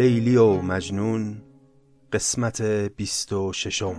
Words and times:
لیلی 0.00 0.36
و 0.36 0.52
مجنون 0.52 1.42
قسمت 2.12 2.62
بیست 2.96 3.32
و 3.32 3.52
ششم. 3.52 3.96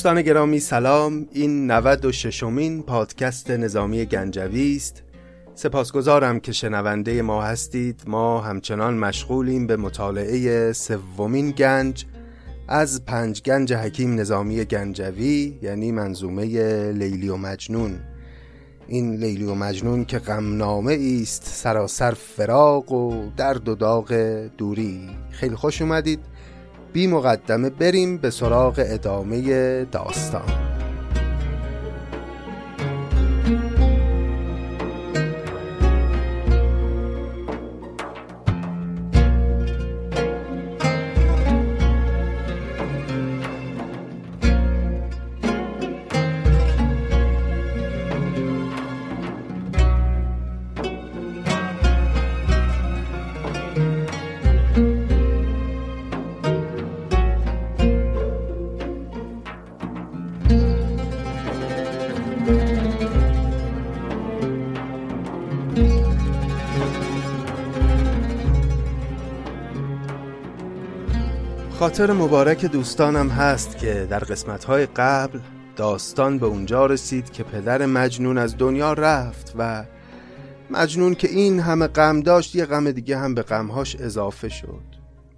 دوستان 0.00 0.22
گرامی 0.22 0.60
سلام. 0.60 1.26
این 1.32 1.70
96 1.70 2.42
مین 2.42 2.82
پادکست 2.82 3.50
نظامی 3.50 4.04
گنجوی 4.04 4.76
است. 4.76 5.02
سپاسگزارم 5.54 6.40
که 6.40 6.52
شنونده 6.52 7.22
ما 7.22 7.42
هستید. 7.42 8.02
ما 8.06 8.40
همچنان 8.40 8.94
مشغولیم 8.94 9.66
به 9.66 9.76
مطالعه 9.76 10.72
سومین 10.72 11.50
گنج. 11.50 12.04
از 12.68 13.04
پنج 13.04 13.42
گنج 13.42 13.72
حکیم 13.72 14.20
نظامی 14.20 14.64
گنجوی 14.64 15.58
یعنی 15.62 15.92
منظومه 15.92 16.44
لیلی 16.92 17.28
و 17.28 17.36
مجنون. 17.36 17.98
این 18.88 19.16
لیلی 19.16 19.44
و 19.44 19.54
مجنون 19.54 20.04
که 20.04 20.18
غمنامه 20.18 21.18
است 21.22 21.42
سراسر 21.46 22.10
فراق 22.10 22.92
و 22.92 23.30
درد 23.36 23.68
و 23.68 23.74
داغ 23.74 24.12
دوری. 24.58 25.08
خیلی 25.30 25.56
خوش 25.56 25.82
اومدید. 25.82 26.20
بی 26.92 27.06
مقدمه 27.06 27.70
بریم 27.70 28.16
به 28.16 28.30
سراغ 28.30 28.74
ادامه 28.86 29.84
داستان. 29.84 30.69
خاطر 71.80 72.12
مبارک 72.12 72.64
دوستانم 72.64 73.28
هست 73.28 73.78
که 73.78 74.06
در 74.10 74.18
قسمتهای 74.18 74.86
قبل 74.86 75.38
داستان 75.76 76.38
به 76.38 76.46
اونجا 76.46 76.86
رسید 76.86 77.30
که 77.30 77.42
پدر 77.42 77.86
مجنون 77.86 78.38
از 78.38 78.58
دنیا 78.58 78.92
رفت 78.92 79.54
و 79.58 79.84
مجنون 80.70 81.14
که 81.14 81.28
این 81.28 81.60
همه 81.60 81.86
غم 81.86 82.20
داشت 82.20 82.54
یه 82.54 82.66
غم 82.66 82.90
دیگه 82.90 83.18
هم 83.18 83.34
به 83.34 83.42
غمهاش 83.42 83.96
اضافه 83.96 84.48
شد. 84.48 84.82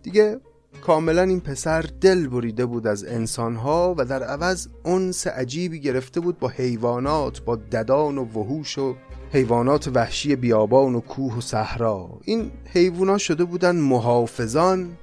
دیگه 0.03 0.41
کاملا 0.87 1.23
این 1.23 1.41
پسر 1.41 1.85
دل 2.01 2.29
بریده 2.29 2.67
بود 2.67 2.87
از 2.87 3.05
انسانها 3.05 3.95
و 3.99 4.05
در 4.05 4.23
عوض 4.23 4.69
انس 4.85 5.27
عجیبی 5.27 5.81
گرفته 5.81 6.21
بود 6.21 6.39
با 6.39 6.49
حیوانات 6.49 7.41
با 7.41 7.57
ددان 7.57 8.19
و 8.19 8.25
وحوش 8.25 8.79
و 8.79 8.97
حیوانات 9.33 9.89
وحشی 9.95 10.37
بیابان 10.37 10.95
و 10.95 11.01
کوه 11.01 11.39
و 11.39 11.41
صحرا. 11.41 12.21
این 12.25 12.51
حیوانات 12.73 13.19
شده 13.19 13.45
بودن 13.45 13.77
محافظان 13.77 14.97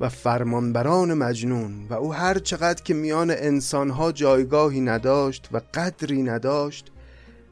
و 0.00 0.08
فرمانبران 0.08 1.14
مجنون 1.14 1.86
و 1.90 1.94
او 1.94 2.14
هر 2.14 2.38
چقدر 2.38 2.82
که 2.82 2.94
میان 2.94 3.30
انسانها 3.30 4.12
جایگاهی 4.12 4.80
نداشت 4.80 5.48
و 5.52 5.60
قدری 5.74 6.22
نداشت 6.22 6.92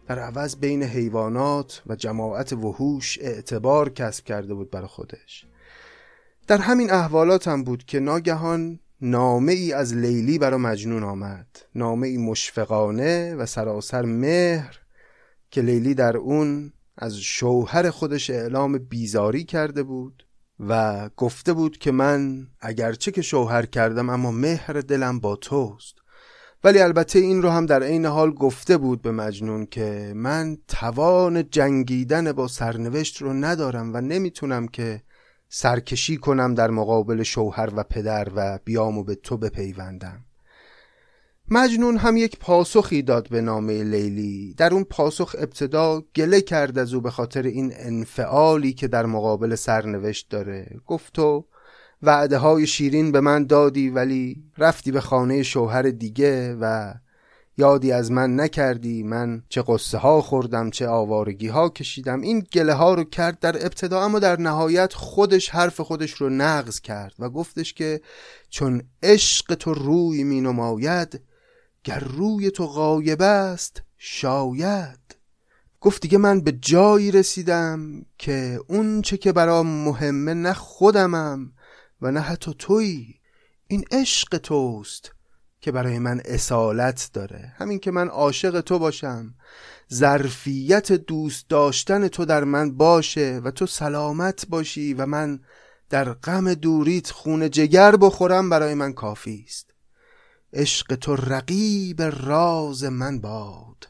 در 0.07 0.19
عوض 0.19 0.57
بین 0.57 0.83
حیوانات 0.83 1.83
و 1.87 1.97
جماعت 1.97 2.53
وحوش 2.53 3.19
اعتبار 3.21 3.89
کسب 3.91 4.25
کرده 4.25 4.55
بود 4.55 4.71
برای 4.71 4.87
خودش. 4.87 5.47
در 6.47 6.59
همین 6.59 6.93
احوالات 6.93 7.49
هم 7.49 7.65
بود 7.65 7.85
که 7.85 8.01
ناگهان 8.01 8.81
نامه 9.01 9.53
ای 9.53 9.73
از 9.73 9.95
لیلی 9.95 10.39
برای 10.39 10.61
مجنون 10.61 11.03
آمد. 11.03 11.47
نامه 11.75 12.07
ای 12.07 12.17
مشفقانه 12.17 13.35
و 13.35 13.47
سراسر 13.47 14.05
مهر 14.05 14.81
که 15.51 15.61
لیلی 15.61 15.95
در 15.95 16.17
اون 16.17 16.73
از 16.99 17.17
شوهر 17.17 17.91
خودش 17.91 18.31
اعلام 18.31 18.79
بیزاری 18.79 19.45
کرده 19.45 19.83
بود. 19.83 20.24
و 20.61 21.09
گفته 21.17 21.53
بود 21.53 21.79
که 21.79 21.93
من 21.93 22.47
اگرچه 22.61 23.11
که 23.11 23.23
شوهر 23.23 23.67
کردم 23.67 24.11
اما 24.11 24.31
مهر 24.31 24.73
دلم 24.73 25.21
با 25.21 25.37
توست. 25.37 25.95
ولی 26.65 26.79
البته 26.79 27.19
این 27.19 27.43
رو 27.43 27.51
هم 27.51 27.67
در 27.67 27.83
عین 27.83 28.07
حال 28.07 28.31
گفته 28.31 28.77
بود 28.77 29.03
به 29.03 29.11
مجنون 29.11 29.67
که 29.67 30.13
من 30.17 30.57
توان 30.69 31.51
جنگیدن 31.51 32.33
با 32.33 32.49
سرنوشت 32.49 33.23
رو 33.23 33.33
ندارم 33.33 33.95
و 33.95 34.01
نمی‌تونم 34.01 34.69
که 34.69 35.03
سرکشی 35.49 36.17
کنم 36.17 36.55
در 36.55 36.71
مقابل 36.71 37.23
شوهر 37.23 37.71
و 37.77 37.83
پدر 37.83 38.29
و 38.37 38.59
بیامو 38.65 39.05
به 39.05 39.15
تو 39.15 39.37
بپیوندم. 39.37 40.25
مجنون 41.51 41.97
هم 41.97 42.17
یک 42.17 42.39
پاسخی 42.39 43.03
داد 43.03 43.29
به 43.29 43.41
نامه 43.41 43.85
لیلی. 43.85 44.55
در 44.57 44.75
اون 44.75 44.85
پاسخ 44.85 45.37
ابتدا 45.39 46.03
گله 46.17 46.41
کرد 46.41 46.79
از 46.79 46.95
او 46.95 47.01
به 47.01 47.11
خاطر 47.11 47.43
این 47.43 47.73
انفعالی 47.77 48.73
که 48.73 48.89
در 48.89 49.07
مقابل 49.07 49.55
سرنوشت 49.55 50.29
داره. 50.31 50.71
گفت 50.87 51.13
تو 51.13 51.45
وعده 52.03 52.39
های 52.39 52.67
شیرین 52.67 53.13
به 53.13 53.21
من 53.21 53.47
دادی 53.47 53.91
ولی 53.91 54.43
رفتی 54.59 54.93
به 54.93 55.01
خانه 55.01 55.43
شوهر 55.43 55.83
دیگه 55.83 56.57
و 56.61 56.95
یادی 57.59 57.93
از 57.93 58.13
من 58.13 58.41
نکردی. 58.41 59.03
من 59.03 59.43
چه 59.49 59.65
قصه 59.67 59.99
ها 59.99 60.21
خوردم 60.21 60.71
چه 60.71 60.89
آوارگی 60.89 61.49
ها 61.49 61.69
کشیدم. 61.69 62.21
این 62.21 62.47
گله 62.53 62.73
ها 62.73 62.95
رو 62.95 63.05
کرد 63.05 63.39
در 63.39 63.57
ابتدا 63.67 64.05
اما 64.05 64.19
در 64.19 64.41
نهایت 64.41 64.95
خودش 64.95 65.49
حرف 65.49 65.81
خودش 65.81 66.11
رو 66.11 66.29
نقض 66.29 66.81
کرد 66.81 67.15
و 67.19 67.31
گفتش 67.31 67.75
که 67.75 68.01
چون 68.51 68.83
عشق 69.03 69.55
تو 69.55 69.75
روی 69.75 70.25
می 70.25 70.41
نماید 70.41 71.21
گر 71.85 71.99
روی 71.99 72.51
تو 72.51 72.67
غایب 72.67 73.23
است 73.23 73.83
شاید. 73.99 75.17
گفت 75.81 76.03
دیگه 76.03 76.19
من 76.19 76.41
به 76.41 76.53
جایی 76.53 77.11
رسیدم 77.11 78.07
که 78.19 78.61
اون 78.69 79.03
چه 79.03 79.17
که 79.17 79.33
برام 79.33 79.67
مهمه 79.67 80.35
نه 80.35 80.53
خودمم 80.53 81.53
و 82.03 82.11
نه 82.11 82.21
حتی 82.21 82.55
تویی. 82.59 83.21
این 83.67 83.85
عشق 83.91 84.39
توست 84.39 85.13
که 85.61 85.73
برای 85.73 85.99
من 85.99 86.21
اصالت 86.25 87.11
داره. 87.13 87.53
همین 87.57 87.79
که 87.79 87.91
من 87.91 88.09
عاشق 88.09 88.61
تو 88.61 88.79
باشم. 88.79 89.35
ظرفیت 89.93 90.93
دوست 90.93 91.49
داشتن 91.49 92.09
تو 92.09 92.25
در 92.25 92.45
من 92.45 92.77
باشه 92.77 93.41
و 93.45 93.51
تو 93.51 93.67
سلامت 93.67 94.47
باشی 94.49 94.95
و 94.95 95.07
من 95.07 95.41
در 95.91 96.13
غم 96.13 96.55
دوریت 96.55 97.11
خون 97.11 97.51
جگر 97.51 97.97
بخورم 97.97 98.51
برای 98.51 98.75
من 98.75 98.93
کافی 98.93 99.45
است. 99.49 99.74
عشق 100.55 100.95
تو 100.95 101.17
رقیب 101.17 102.03
راز 102.03 102.85
من 102.85 103.21
باد. 103.21 103.89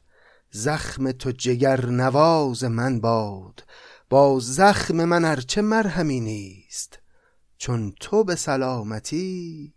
زخم 0.50 1.12
تو 1.12 1.31
جگر 1.31 1.87
نواز 1.87 2.64
من 2.64 3.00
باد. 3.00 3.64
با 4.11 4.38
زخم 4.40 5.05
من 5.05 5.25
ارچه 5.25 5.62
مرهمی 5.62 6.20
نیست. 6.20 6.99
چون 7.58 7.94
تو 8.00 8.25
به 8.25 8.34
سلامتی 8.34 9.75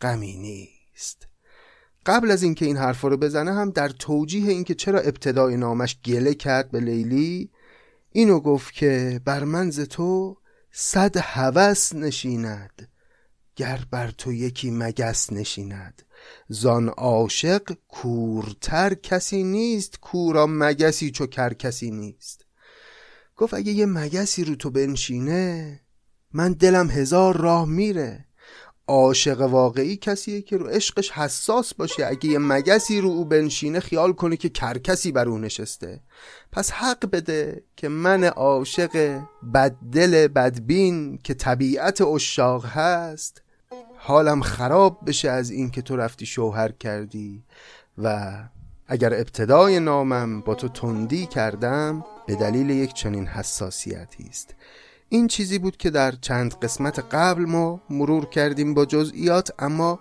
غمی 0.00 0.36
نیست. 0.36 1.28
قبل 2.06 2.30
از 2.30 2.42
اینکه 2.42 2.64
این 2.66 2.76
حرف 2.76 3.00
رو 3.00 3.16
بزنه 3.16 3.54
هم 3.54 3.70
در 3.70 3.88
توجیه 3.88 4.50
اینکه 4.50 4.74
چرا 4.74 5.00
ابتدای 5.00 5.56
نامش 5.56 6.00
گله 6.04 6.34
کرد 6.34 6.70
به 6.70 6.80
لیلی 6.80 7.50
اینو 8.12 8.40
گفت 8.40 8.74
که 8.74 9.20
بر 9.24 9.44
منز 9.44 9.80
تو 9.80 10.36
صد 10.70 11.16
هوس 11.16 11.94
نشیند 11.94 12.88
گر 13.56 13.84
بر 13.90 14.10
تو 14.10 14.32
یکی 14.32 14.70
مگس 14.70 15.32
نشیند. 15.32 16.02
زان 16.48 16.88
عاشق 16.88 17.72
کورتر 17.88 18.94
کسی 18.94 19.42
نیست 19.42 20.00
کورا 20.00 20.46
مگسی 20.50 21.10
چو 21.10 21.26
کر 21.26 21.52
کسی 21.52 21.90
نیست. 21.90 22.46
گفت 23.36 23.54
اگه 23.54 23.72
یه 23.72 23.86
مگسی 23.86 24.44
رو 24.44 24.54
تو 24.54 24.70
بنشینه 24.70 25.80
من 26.32 26.52
دلم 26.52 26.90
هزار 26.90 27.36
راه 27.36 27.68
میره. 27.68 28.24
عاشق 28.86 29.40
واقعی 29.40 29.96
کسیه 29.96 30.42
که 30.42 30.56
رو 30.56 30.66
عشقش 30.66 31.10
حساس 31.10 31.74
باشه. 31.74 32.06
اگه 32.06 32.26
یه 32.26 32.38
مگسی 32.38 33.00
رو 33.00 33.08
او 33.08 33.24
بنشینه 33.24 33.80
خیال 33.80 34.12
کنه 34.12 34.36
که 34.36 34.48
کرکسی 34.48 35.12
بر 35.12 35.28
او 35.28 35.38
نشسته. 35.38 36.00
پس 36.52 36.70
حق 36.70 37.10
بده 37.10 37.64
که 37.76 37.88
من 37.88 38.24
عاشق 38.24 39.20
بددل 39.54 40.28
بدبین 40.28 41.18
که 41.18 41.34
طبیعت 41.34 42.00
اشاق 42.00 42.66
هست 42.66 43.41
حالم 44.04 44.40
خراب 44.40 44.98
بشه 45.06 45.30
از 45.30 45.50
این 45.50 45.70
که 45.70 45.82
تو 45.82 45.96
رفتی 45.96 46.26
شوهر 46.26 46.72
کردی 46.72 47.42
و 47.98 48.32
اگر 48.86 49.14
ابتدای 49.14 49.80
نامم 49.80 50.40
با 50.40 50.54
تو 50.54 50.68
تندی 50.68 51.26
کردم 51.26 52.04
به 52.26 52.34
دلیل 52.34 52.70
یک 52.70 52.92
چنین 52.92 53.26
حساسیتی 53.26 54.24
است. 54.28 54.54
این 55.08 55.26
چیزی 55.26 55.58
بود 55.58 55.76
که 55.76 55.90
در 55.90 56.12
چند 56.12 56.54
قسمت 56.54 56.98
قبل 56.98 57.42
ما 57.44 57.80
مرور 57.90 58.26
کردیم 58.26 58.74
با 58.74 58.84
جزئیات 58.84 59.50
اما 59.58 59.98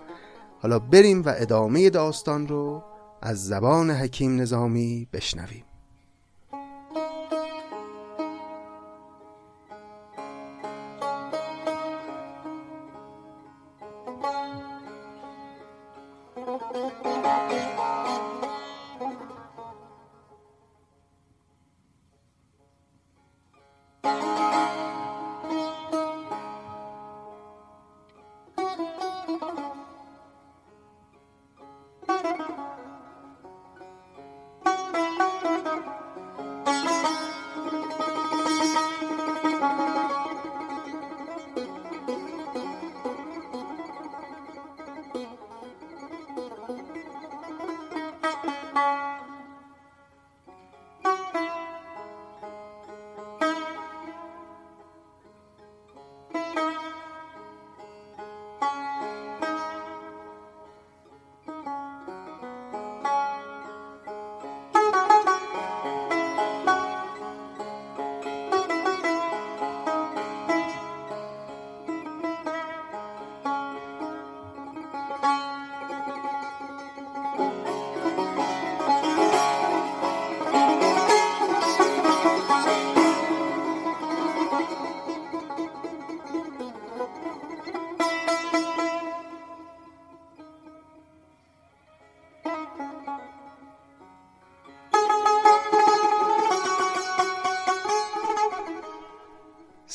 حالا 0.62 0.80
بریم 0.80 1.22
و 1.22 1.34
ادامه 1.38 1.90
داستان 1.90 2.48
رو 2.48 2.84
از 3.22 3.46
زبان 3.46 3.92
حکیم 3.92 4.42
نظامی 4.42 5.08
بشنویم. 5.14 5.64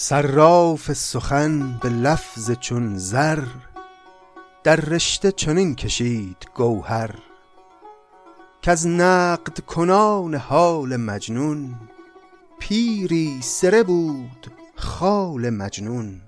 صراف 0.08 0.92
سخن 0.92 1.78
به 1.78 1.88
لفظ 1.88 2.50
چون 2.50 2.98
زر 2.98 3.44
در 4.64 4.76
رشته 4.76 5.32
چنین 5.32 5.74
کشید 5.74 6.46
گوهر. 6.54 7.14
از 8.66 8.86
نقد 8.86 9.60
کنان 9.60 10.34
حال 10.34 10.96
مجنون 10.96 11.74
پیری 12.58 13.42
سره 13.42 13.82
بود 13.82 14.52
خال 14.76 15.50
مجنون. 15.50 16.20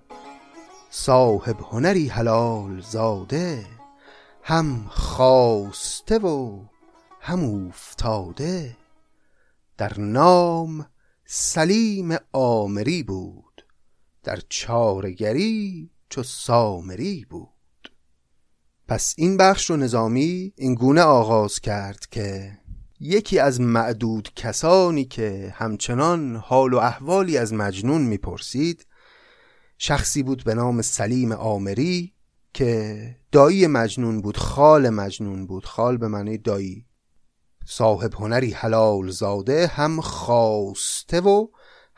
صاحب 0.90 1.56
هنری 1.60 2.08
حلال 2.08 2.80
زاده 2.80 3.66
هم 4.42 4.86
خواسته 4.88 6.18
و 6.18 6.64
هم 7.20 7.44
اوفتاده. 7.44 8.76
در 9.76 10.00
نام 10.00 10.86
سلیم 11.26 12.16
آمری 12.32 13.02
بود. 13.02 13.47
در 14.28 14.40
چارگری 14.48 15.90
چو 16.08 16.22
سامری 16.22 17.26
بود. 17.30 17.92
پس 18.88 19.14
این 19.18 19.36
بخش 19.36 19.70
رو 19.70 19.76
نظامی 19.76 20.52
این 20.56 20.74
گونه 20.74 21.02
آغاز 21.02 21.60
کرد 21.60 22.06
که 22.10 22.58
یکی 23.00 23.38
از 23.38 23.60
معدود 23.60 24.32
کسانی 24.36 25.04
که 25.04 25.54
همچنان 25.56 26.36
حال 26.36 26.72
و 26.72 26.76
احوالی 26.76 27.38
از 27.38 27.52
مجنون 27.52 28.02
می‌پرسید 28.02 28.86
شخصی 29.78 30.22
بود 30.22 30.44
به 30.44 30.54
نام 30.54 30.82
سلیم 30.82 31.32
آمری 31.32 32.14
که 32.54 33.16
دایی 33.32 33.66
مجنون 33.66 34.20
بود 34.20 34.36
خال 34.36 34.90
مجنون 34.90 35.46
بود. 35.46 35.64
خال 35.64 35.96
به 35.96 36.08
معنی 36.08 36.38
دایی. 36.38 36.86
صاحب 37.66 38.14
هنری 38.14 38.50
حلال 38.50 39.10
زاده 39.10 39.66
هم 39.66 40.00
خواسته 40.00 41.20
و 41.20 41.46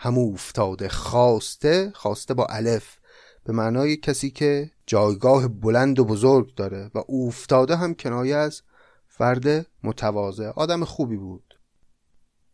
هم 0.03 0.19
افتاده 0.19 0.89
خواسته 0.89 1.93
خواسته 1.95 2.35
با 2.35 2.47
الف. 2.47 2.97
به 3.45 3.53
معنای 3.53 3.97
کسی 3.97 4.31
که 4.31 4.71
جایگاه 4.87 5.49
بلند 5.49 5.99
و 5.99 6.05
بزرگ 6.05 6.55
داره 6.55 6.91
و 6.95 7.13
افتاده 7.13 7.77
هم 7.77 7.95
کنایه 7.95 8.37
از 8.37 8.63
فرد 9.09 9.67
متواضع. 9.83 10.49
آدم 10.49 10.85
خوبی 10.85 11.17
بود. 11.17 11.55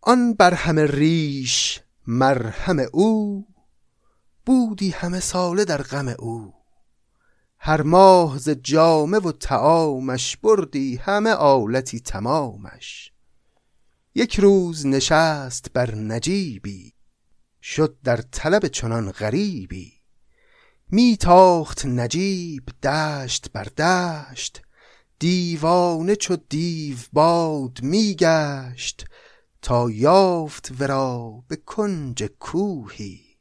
آن 0.01 0.35
بر 0.35 0.55
همه 0.55 0.87
ریش 0.87 1.81
مرهم 2.07 2.79
او 2.93 3.47
بودی 4.47 4.91
همه 4.91 5.21
ساله 5.21 5.65
در 5.65 5.83
غم 5.83 6.09
او. 6.09 6.55
هر 7.59 7.83
ماه 7.83 8.39
ز 8.39 8.49
جامه 8.51 9.19
و 9.19 9.33
تعامش 9.33 10.37
بردی 10.37 10.97
همه 10.97 11.31
آلتی 11.31 12.01
تمامش. 12.01 13.13
یک 14.15 14.41
روز 14.41 14.87
نشست 14.87 15.73
بر 15.73 15.95
نجیبی 15.95 16.96
شد 17.69 17.97
در 18.05 18.17
طلب 18.17 18.67
چنان 18.67 19.11
غریبی. 19.11 19.93
میتاخت 20.91 21.87
نجیب 21.87 22.69
دشت 22.83 23.51
بر 23.53 23.65
دشت 23.65 24.63
دیوانه 25.19 26.17
چو 26.17 26.37
دیو 26.37 26.97
باد 27.13 27.83
میگشت 27.83 29.05
تا 29.63 29.91
یافت 29.91 30.73
ورا 30.81 31.45
به 31.49 31.57
کنج 31.57 32.25
کوهی. 32.25 33.39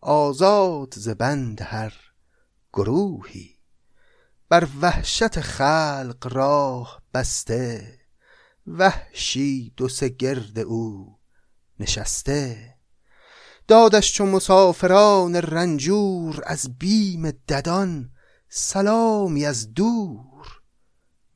آزاد 0.00 0.94
ز 0.96 1.08
بند 1.08 1.62
هر 1.62 1.94
گروهی. 2.72 3.58
بر 4.48 4.68
وحشت 4.80 5.40
خلق 5.40 6.28
راه 6.32 7.02
بسته 7.14 7.98
وحشی 8.66 9.72
دو 9.76 9.88
سه 9.88 10.08
گرد 10.08 10.58
او 10.58 11.18
نشسته. 11.80 12.73
دادش 13.68 14.12
چو 14.12 14.26
مسافران 14.26 15.36
رنجور 15.36 16.42
از 16.46 16.78
بیم 16.78 17.30
ددان 17.30 18.10
سلامی 18.48 19.46
از 19.46 19.74
دور. 19.74 20.60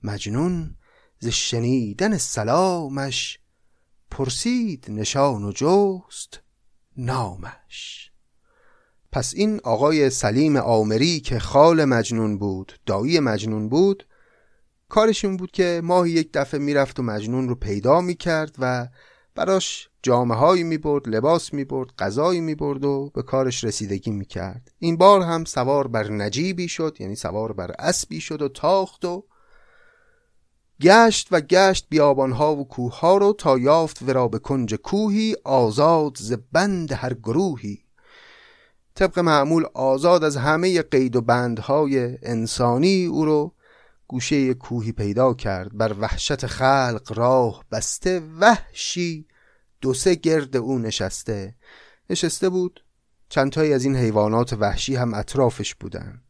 مجنون 0.02 0.76
ز 1.20 1.26
شنیدن 1.26 2.18
سلامش 2.18 3.38
پرسید 4.10 4.86
نشان 4.88 5.44
و 5.44 5.52
جست 5.52 6.40
نامش. 6.96 8.10
پس 9.12 9.34
این 9.34 9.60
آقای 9.64 10.10
سلیم 10.10 10.56
آمری 10.56 11.20
که 11.20 11.38
خال 11.38 11.84
مجنون 11.84 12.38
بود 12.38 12.72
دایی 12.86 13.20
مجنون 13.20 13.68
بود 13.68 14.06
کارش 14.88 15.24
این 15.24 15.36
بود 15.36 15.50
که 15.50 15.80
ماهی 15.84 16.10
یک 16.10 16.30
دفعه 16.32 16.60
می‌رفت 16.60 17.00
و 17.00 17.02
مجنون 17.02 17.48
رو 17.48 17.54
پیدا 17.54 18.00
می‌کرد 18.00 18.56
و 18.58 18.88
براش 19.38 19.88
جامعه 20.02 20.38
هایی 20.38 20.62
می 20.62 20.78
برد 20.78 21.08
لباس 21.08 21.52
می 21.54 21.64
برد 21.64 21.90
غذایی 21.98 22.40
می 22.40 22.54
برد 22.54 22.84
و 22.84 23.10
به 23.14 23.22
کارش 23.22 23.64
رسیدگی 23.64 24.10
می 24.10 24.24
کرد 24.24 24.70
این 24.78 24.96
بار 24.96 25.22
هم 25.22 25.44
سوار 25.44 25.88
بر 25.88 26.10
نجیبی 26.10 26.68
شد 26.68 26.96
یعنی 27.00 27.16
سوار 27.16 27.52
بر 27.52 27.70
اسبی 27.78 28.20
شد 28.20 28.42
و 28.42 28.48
تاخت 28.48 29.04
و 29.04 29.24
گشت 30.82 31.28
و 31.30 31.40
گشت 31.40 31.86
بیابانها 31.90 32.56
و 32.56 32.68
کوه 32.68 33.00
رو 33.02 33.32
تا 33.38 33.58
یافت 33.58 34.02
ورا 34.02 34.28
به 34.28 34.38
کنج 34.38 34.74
کوهی 34.74 35.36
آزاد 35.44 36.16
ز 36.16 36.32
بند 36.52 36.92
هر 36.92 37.14
گروهی. 37.14 37.78
طبق 38.94 39.18
معمول 39.18 39.64
آزاد 39.74 40.24
از 40.24 40.36
همه 40.36 40.82
قید 40.82 41.16
و 41.16 41.20
بندهای 41.20 42.18
انسانی 42.22 43.06
او 43.06 43.24
رو 43.24 43.52
گوشه 44.08 44.54
کوهی 44.54 44.92
پیدا 44.92 45.34
کرد 45.34 45.76
بر 45.76 45.92
وحشت 46.00 46.46
خلق 46.46 47.12
راه 47.14 47.64
بسته 47.72 48.22
وحشی. 48.40 49.26
دو 49.80 49.94
سه 49.94 50.14
گرد 50.14 50.56
او 50.56 50.78
نشسته. 50.78 51.54
نشسته 52.10 52.48
بود. 52.48 52.84
چندتایی 53.28 53.72
از 53.72 53.84
این 53.84 53.96
حیوانات 53.96 54.52
وحشی 54.52 54.96
هم 54.96 55.14
اطرافش 55.14 55.74
بودن. 55.74 56.22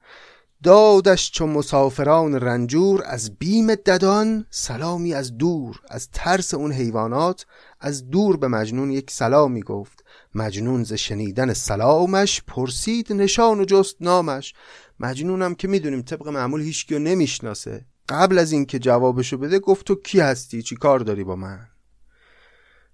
دادش 0.63 1.31
چو 1.31 1.47
مسافران 1.47 2.35
رنجور 2.35 3.03
از 3.07 3.39
بیم 3.39 3.75
ددان 3.75 4.47
سلامی 4.51 5.15
از 5.15 5.37
دور. 5.37 5.81
از 5.91 6.09
ترس 6.13 6.55
اون 6.55 6.73
حیوانات 6.73 7.47
از 7.81 8.11
دور 8.11 8.37
به 8.37 8.49
مجنون 8.49 8.91
یک 8.91 9.11
سلامی 9.11 9.63
گفت. 9.63 10.05
مجنون 10.35 10.85
ز 10.85 10.93
شنیدن 10.93 11.53
سلامش 11.53 12.43
پرسید 12.47 13.13
نشان 13.13 13.61
و 13.61 13.65
جست 13.65 13.97
نامش. 14.01 14.55
مجنونم 15.01 15.55
که 15.55 15.69
می‌دونیم 15.69 16.03
طبق 16.03 16.29
معمول 16.29 16.61
هیچکیو 16.61 16.99
نمی‌شناسه. 16.99 17.87
قبل 18.09 18.39
از 18.39 18.53
اینکه 18.53 18.79
جوابشو 18.79 19.39
بده 19.39 19.59
گفت 19.59 19.87
تو 19.87 19.95
کی 19.95 20.21
هستی؟ 20.21 20.63
چی 20.63 20.77
کار 20.77 21.01
داری 21.01 21.25
با 21.25 21.37
من؟ 21.37 21.69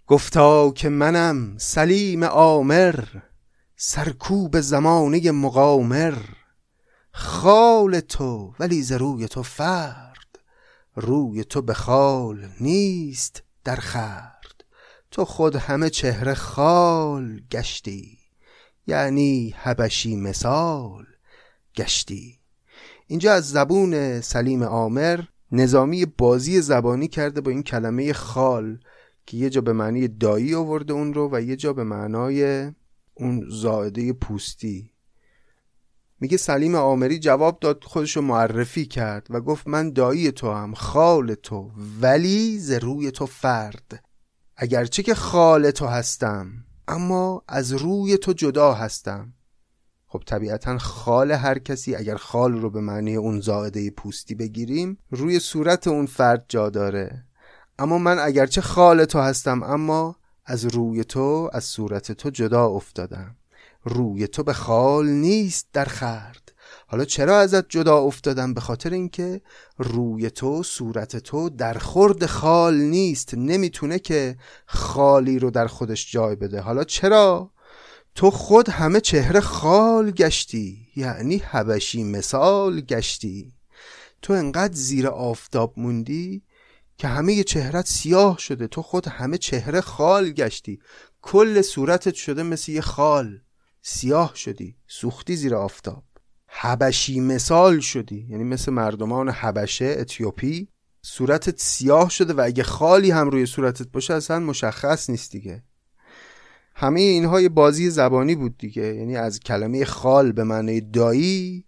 گفتا 0.06 0.70
که 0.70 0.88
منم 0.88 1.58
سلیم 1.58 2.22
آمر 2.22 3.04
سرکوب 3.76 4.60
زمانه 4.60 5.32
مقامر. 5.32 6.14
خال 7.12 8.00
تو 8.00 8.54
ولی 8.60 8.82
ز 8.82 8.92
روی 8.92 9.28
تو 9.28 9.42
فرد. 9.42 10.38
روی 10.94 11.44
تو 11.44 11.62
به 11.62 11.74
خال 11.74 12.48
نیست 12.60 13.42
در 13.64 13.76
خرد. 13.76 14.64
تو 15.10 15.24
خود 15.24 15.56
همه 15.56 15.90
چهره 15.90 16.34
خال 16.34 17.40
گشتی 17.50 18.18
یعنی 18.86 19.54
حبشی 19.58 20.16
مثال. 20.16 21.06
گشتی. 21.76 22.38
اینجا 23.06 23.32
از 23.32 23.50
زبون 23.50 24.20
سلیم 24.20 24.62
آمر 24.62 25.20
نظامی 25.52 26.06
بازی 26.06 26.60
زبانی 26.60 27.08
کرده 27.08 27.40
با 27.40 27.50
این 27.50 27.62
کلمه 27.62 28.12
خال 28.12 28.78
که 29.26 29.36
یه 29.36 29.50
جا 29.50 29.60
به 29.60 29.72
معنی 29.72 30.08
دایی 30.08 30.54
آورده 30.54 30.92
اون 30.92 31.14
رو 31.14 31.28
و 31.32 31.40
یه 31.40 31.56
جا 31.56 31.72
به 31.72 31.84
معنای 31.84 32.70
اون 33.14 33.44
زائده 33.48 34.12
پوستی. 34.12 34.90
میگه 36.20 36.36
سلیم 36.36 36.74
آمری 36.74 37.18
جواب 37.18 37.58
داد 37.60 37.84
خودشو 37.84 38.20
معرفی 38.20 38.86
کرد 38.86 39.26
و 39.30 39.40
گفت 39.40 39.68
من 39.68 39.90
دایی 39.90 40.32
تو 40.32 40.52
هم 40.52 40.74
خال 40.74 41.34
تو 41.34 41.70
ولی 42.00 42.58
ز 42.58 42.70
روی 42.70 43.10
تو 43.10 43.26
فرد. 43.26 44.04
اگرچه 44.56 45.02
که 45.02 45.14
خال 45.14 45.70
تو 45.70 45.86
هستم 45.86 46.52
اما 46.88 47.42
از 47.48 47.72
روی 47.72 48.18
تو 48.18 48.32
جدا 48.32 48.74
هستم. 48.74 49.32
خب 50.14 50.22
طبیعتا 50.26 50.78
خال 50.78 51.32
هر 51.32 51.58
کسی 51.58 51.94
اگر 51.94 52.16
خال 52.16 52.52
رو 52.52 52.70
به 52.70 52.80
معنی 52.80 53.16
اون 53.16 53.40
زائده 53.40 53.90
پوستی 53.90 54.34
بگیریم 54.34 54.98
روی 55.10 55.38
صورت 55.38 55.88
اون 55.88 56.06
فرد 56.06 56.44
جا 56.48 56.70
داره. 56.70 57.24
اما 57.78 57.98
من 57.98 58.18
اگرچه 58.18 58.60
خال 58.60 59.04
تو 59.04 59.18
هستم 59.18 59.62
اما 59.62 60.16
از 60.44 60.64
روی 60.64 61.04
تو 61.04 61.50
از 61.52 61.64
صورت 61.64 62.12
تو 62.12 62.30
جدا 62.30 62.66
افتادم. 62.66 63.36
روی 63.84 64.26
تو 64.26 64.42
به 64.42 64.52
خال 64.52 65.08
نیست 65.08 65.68
در 65.72 65.84
خرد. 65.84 66.52
حالا 66.86 67.04
چرا 67.04 67.38
ازت 67.38 67.68
جدا 67.68 67.98
افتادم؟ 67.98 68.54
به 68.54 68.60
خاطر 68.60 68.90
اینکه 68.90 69.40
روی 69.78 70.30
تو 70.30 70.62
صورت 70.62 71.16
تو 71.16 71.50
در 71.50 71.74
خورد 71.74 72.26
خال 72.26 72.76
نیست. 72.76 73.34
نمی‌تونه 73.34 73.98
که 73.98 74.36
خالی 74.66 75.38
رو 75.38 75.50
در 75.50 75.66
خودش 75.66 76.12
جای 76.12 76.36
بده. 76.36 76.60
حالا 76.60 76.84
چرا؟ 76.84 77.50
تو 78.14 78.30
خود 78.30 78.68
همه 78.68 79.00
چهره 79.00 79.40
خال 79.40 80.10
گشتی 80.10 80.88
یعنی 80.96 81.36
حبشی 81.36 82.04
مثال 82.04 82.80
گشتی. 82.80 83.52
تو 84.22 84.32
انقدر 84.32 84.74
زیر 84.74 85.06
آفتاب 85.06 85.74
موندی 85.76 86.42
که 86.98 87.08
همه 87.08 87.42
چهرت 87.42 87.86
سیاه 87.86 88.38
شده 88.38 88.66
تو 88.66 88.82
خود 88.82 89.08
همه 89.08 89.38
چهره 89.38 89.80
خال 89.80 90.30
گشتی. 90.30 90.78
کل 91.22 91.62
صورتت 91.62 92.14
شده 92.14 92.42
مثل 92.42 92.72
یه 92.72 92.80
خال 92.80 93.40
سیاه 93.82 94.32
شدی 94.34 94.76
سوختی 94.86 95.36
زیر 95.36 95.54
آفتاب. 95.54 96.04
حبشی 96.46 97.20
مثال 97.20 97.80
شدی 97.80 98.26
یعنی 98.30 98.44
مثل 98.44 98.72
مردمان 98.72 99.28
حبشه 99.28 99.96
اتیوپی. 99.98 100.68
صورتت 101.02 101.60
سیاه 101.60 102.10
شده 102.10 102.32
و 102.32 102.40
اگه 102.40 102.62
خالی 102.62 103.10
هم 103.10 103.30
روی 103.30 103.46
صورتت 103.46 103.88
باشه 103.88 104.14
اصلا 104.14 104.40
مشخص 104.40 105.10
نیست 105.10 105.32
دیگه. 105.32 105.62
همه 106.74 107.00
اینها 107.00 107.40
یه 107.40 107.48
بازی 107.48 107.90
زبانی 107.90 108.34
بود 108.34 108.58
دیگه. 108.58 108.94
یعنی 108.94 109.16
از 109.16 109.40
کلمه 109.40 109.84
خال 109.84 110.32
به 110.32 110.44
معنی 110.44 110.80
دایی 110.80 111.64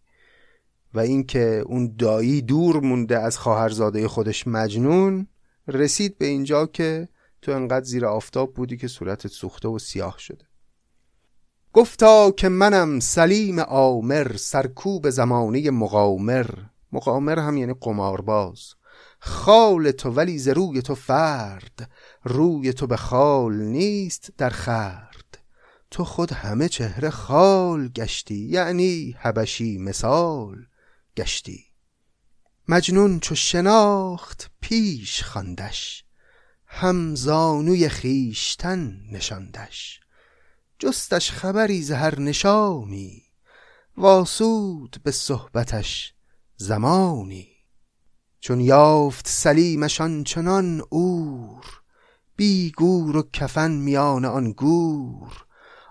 و 0.94 0.98
اینکه 1.00 1.62
اون 1.66 1.94
دایی 1.98 2.42
دور 2.42 2.80
مونده 2.80 3.18
از 3.18 3.38
خواهرزاده 3.38 4.08
خودش 4.08 4.46
مجنون 4.46 5.26
رسید 5.68 6.18
به 6.18 6.26
اینجا 6.26 6.66
که 6.66 7.08
تو 7.42 7.52
انقدر 7.52 7.84
زیر 7.84 8.06
آفتاب 8.06 8.54
بودی 8.54 8.76
که 8.76 8.88
صورتت 8.88 9.26
سوخته 9.26 9.68
و 9.68 9.78
سیاه 9.78 10.18
شده. 10.18 10.44
گفتا 11.72 12.30
که 12.30 12.48
منم 12.48 13.00
سلیم 13.00 13.58
آمر 13.58 14.36
سرکوب 14.36 15.10
زمانه 15.10 15.70
مقامر. 15.70 16.46
مقامر 16.92 17.38
هم 17.38 17.56
یعنی 17.56 17.74
قمارباز. 17.80 18.74
خال 19.18 19.90
تو 19.90 20.10
ولی 20.10 20.38
ز 20.38 20.48
روی 20.48 20.82
تو 20.82 20.94
فرد 20.94 21.90
روی 22.24 22.72
تو 22.72 22.86
به 22.86 22.96
خال 22.96 23.54
نیست 23.54 24.30
در 24.38 24.50
خرد. 24.50 25.38
تو 25.90 26.04
خود 26.04 26.32
همه 26.32 26.68
چهره 26.68 27.10
خال 27.10 27.88
گشتی 27.88 28.38
یعنی 28.38 29.16
حبشی 29.18 29.78
مثال 29.78 30.66
گشتی. 31.16 31.64
مجنون 32.68 33.20
چو 33.20 33.34
شناخت 33.34 34.50
پیش 34.60 35.22
خواندش 35.22 36.04
هم 36.66 37.14
زانوی 37.14 37.88
خیشتن 37.88 39.00
نشاندش. 39.12 40.00
جستش 40.78 41.30
خبری 41.30 41.82
ز 41.82 41.90
هر 41.90 42.20
نشانی 42.20 43.22
واسود 43.96 44.96
به 45.04 45.10
صحبتش 45.10 46.14
زمانی. 46.56 47.55
چون 48.46 48.60
یافت 48.60 49.28
سلیمشان 49.28 50.24
چنان 50.24 50.82
اور 50.88 51.64
بی 52.36 52.70
گور 52.70 53.16
و 53.16 53.22
کفن 53.32 53.70
میان 53.70 54.24
آن 54.24 54.52
گور. 54.52 55.44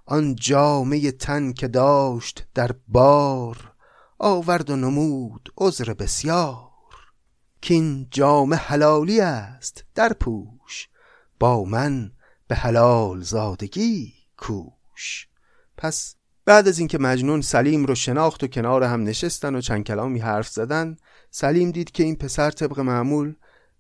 آن 0.05 0.35
جامه 0.35 1.11
تن 1.11 1.53
که 1.53 1.67
داشت 1.67 2.47
در 2.53 2.71
بار 2.87 3.73
آورد 4.19 4.69
و 4.69 4.75
نمود 4.75 5.53
عذر 5.57 5.93
بسیار. 5.93 6.69
کین 7.61 8.07
جامه 8.11 8.55
حلالی 8.55 9.21
است 9.21 9.83
در 9.95 10.13
پوش 10.13 10.89
با 11.39 11.63
من 11.63 12.11
به 12.47 12.55
حلال 12.55 13.21
زادگی 13.21 14.13
کوش. 14.37 15.27
پس 15.77 16.15
بعد 16.45 16.67
از 16.67 16.79
اینکه 16.79 16.97
مجنون 16.97 17.41
سلیم 17.41 17.85
رو 17.85 17.95
شناخت 17.95 18.43
و 18.43 18.47
کنار 18.47 18.83
هم 18.83 19.03
نشستن 19.03 19.55
و 19.55 19.61
چند 19.61 19.83
کلامی 19.83 20.19
حرف 20.19 20.47
زدن 20.47 20.97
سلیم 21.37 21.71
دید 21.71 21.91
که 21.91 22.03
این 22.03 22.15
پسر 22.15 22.51
طبق 22.51 22.79
معمول 22.79 23.35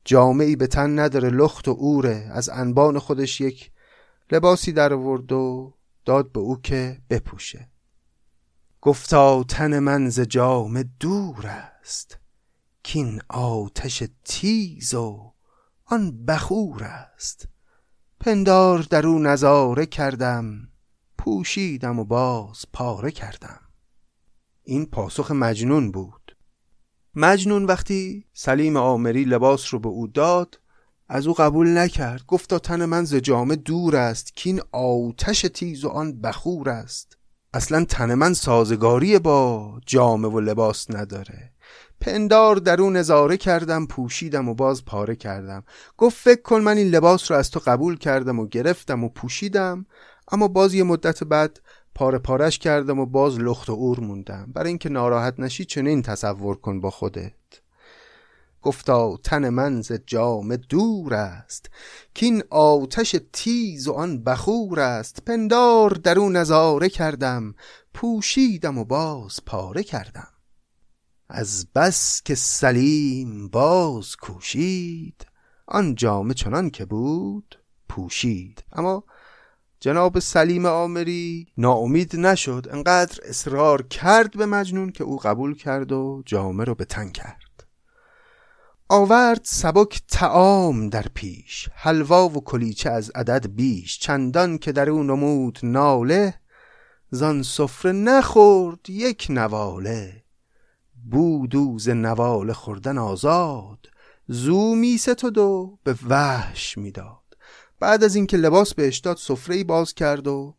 جامعی 0.05 0.55
به 0.55 0.67
تن 0.67 0.99
نداره 0.99 1.29
لخت 1.29 1.67
و 1.67 1.71
اوره 1.71 2.29
از 2.31 2.49
انبان 2.49 2.99
خودش 2.99 3.41
یک 3.41 3.71
لباسی 4.31 4.71
در 4.71 4.93
ورد 4.93 5.31
و 5.31 5.73
داد 6.05 6.31
به 6.31 6.39
او 6.39 6.61
که 6.61 7.01
بپوشه. 7.09 7.69
گفتا 8.81 9.43
تن 9.43 9.79
من 9.79 10.09
ز 10.09 10.19
جام 10.19 10.83
دور 10.99 11.47
است 11.47 12.17
کین 12.83 13.21
آتش 13.29 14.03
تیز 14.23 14.93
و 14.93 15.33
آن 15.85 16.25
بخور 16.25 16.83
است. 16.83 17.47
پندار 18.19 18.79
در 18.79 19.07
او 19.07 19.19
نظاره 19.19 19.85
کردم 19.85 20.67
پوشیدم 21.17 21.99
و 21.99 22.03
باز 22.03 22.65
پاره 22.73 23.11
کردم. 23.11 23.59
این 24.63 24.85
پاسخ 24.85 25.31
مجنون 25.31 25.91
بود. 25.91 26.24
مجنون 27.15 27.65
وقتی 27.65 28.25
سلیم 28.33 28.77
آمری 28.77 29.23
لباس 29.23 29.73
رو 29.73 29.79
به 29.79 29.89
او 29.89 30.07
داد 30.07 30.59
از 31.09 31.27
او 31.27 31.33
قبول 31.33 31.77
نکرد. 31.77 32.25
گفتا 32.27 32.59
تن 32.59 32.85
من 32.85 33.05
ز 33.05 33.15
جامه 33.15 33.55
دور 33.55 33.95
است 33.95 34.35
کین 34.35 34.61
آتش 34.71 35.41
تیز 35.41 35.85
و 35.85 35.89
آن 35.89 36.21
بخور 36.21 36.69
است. 36.69 37.17
اصلا 37.53 37.85
تن 37.85 38.13
من 38.13 38.33
سازگاری 38.33 39.19
با 39.19 39.71
جامه 39.85 40.27
و 40.27 40.39
لباس 40.39 40.91
نداره. 40.91 41.51
پندار 42.01 42.55
در 42.55 42.81
اون 42.81 42.97
نظاره 42.97 43.37
کردم 43.37 43.85
پوشیدم 43.85 44.49
و 44.49 44.53
باز 44.53 44.85
پاره 44.85 45.15
کردم. 45.15 45.63
گفت 45.97 46.17
فکر 46.17 46.41
کن 46.41 46.61
من 46.61 46.77
این 46.77 46.87
لباس 46.87 47.31
رو 47.31 47.37
از 47.37 47.51
تو 47.51 47.61
قبول 47.65 47.97
کردم 47.97 48.39
و 48.39 48.47
گرفتم 48.47 49.03
و 49.03 49.09
پوشیدم 49.09 49.85
اما 50.31 50.47
باز 50.47 50.73
یه 50.73 50.83
مدت 50.83 51.23
بعد 51.23 51.61
پاره 51.95 52.17
پارش 52.17 52.59
کردم 52.59 52.99
و 52.99 53.05
باز 53.05 53.39
لخت 53.39 53.69
و 53.69 53.73
اور 53.73 53.99
موندم. 53.99 54.51
برای 54.53 54.67
اینکه 54.67 54.89
ناراحت 54.89 55.39
نشی 55.39 55.65
چنین 55.65 56.01
تصور 56.01 56.55
کن 56.55 56.81
با 56.81 56.89
خودت. 56.89 57.33
گفتا 58.61 59.17
تن 59.23 59.49
من 59.49 59.81
ز 59.81 59.91
جام 60.07 60.55
دور 60.55 61.13
است. 61.13 61.69
کین 62.13 62.43
آتش 62.49 63.15
تیز 63.33 63.87
و 63.87 63.93
آن 63.93 64.23
بخور 64.23 64.79
است. 64.79 65.21
پندار 65.25 65.89
در 65.89 66.19
او 66.19 66.29
نظاره 66.29 66.89
کردم. 66.89 67.55
پوشیدم 67.93 68.77
و 68.77 68.85
باز 68.85 69.39
پاره 69.45 69.83
کردم. 69.83 70.27
از 71.29 71.67
بس 71.75 72.21
که 72.25 72.35
سلیم 72.35 73.47
باز 73.47 74.15
کوشید 74.15 75.25
آن 75.67 75.95
جامه 75.95 76.33
چنان 76.33 76.69
که 76.69 76.85
بود 76.85 77.59
پوشید. 77.89 78.63
اما 78.71 79.03
جناب 79.85 80.19
سلیم 80.19 80.65
آمری 80.65 81.47
ناامید 81.57 82.15
نشد 82.15 82.67
انقدر 82.71 83.19
اصرار 83.25 83.81
کرد 83.81 84.37
به 84.37 84.45
مجنون 84.45 84.91
که 84.91 85.03
او 85.03 85.17
قبول 85.17 85.55
کرد 85.55 85.91
و 85.91 86.23
جامه 86.25 86.63
رو 86.63 86.75
به 86.75 86.85
تن 86.85 87.09
کرد. 87.09 87.67
آورد 88.89 89.41
سبک 89.43 90.01
تعام 90.07 90.89
در 90.89 91.05
پیش 91.13 91.69
حلوا 91.73 92.29
و 92.29 92.43
کلیچه 92.43 92.89
از 92.89 93.11
عدد 93.15 93.47
بیش 93.47 93.99
چندان 93.99 94.57
که 94.57 94.71
در 94.71 94.89
او 94.89 95.03
نمود 95.03 95.59
ناله 95.63 96.33
زان 97.11 97.43
سفره 97.43 97.91
نخورد 97.91 98.89
یک 98.89 99.27
نواله. 99.29 100.23
بودوز 101.11 101.89
نواله 101.89 102.53
خوردن 102.53 102.97
آزاد 102.97 103.87
زو 104.27 104.75
می 104.75 104.97
ستد 104.97 105.37
و 105.37 105.79
به 105.83 105.95
وحش 106.09 106.77
می‌داد. 106.77 107.24
بعد 107.79 108.03
از 108.03 108.15
اینکه 108.15 108.37
لباس 108.37 108.73
بهش 108.73 108.97
داد 108.97 109.17
سفره 109.17 109.63
باز 109.63 109.93
کرد 109.93 110.27
و 110.27 110.55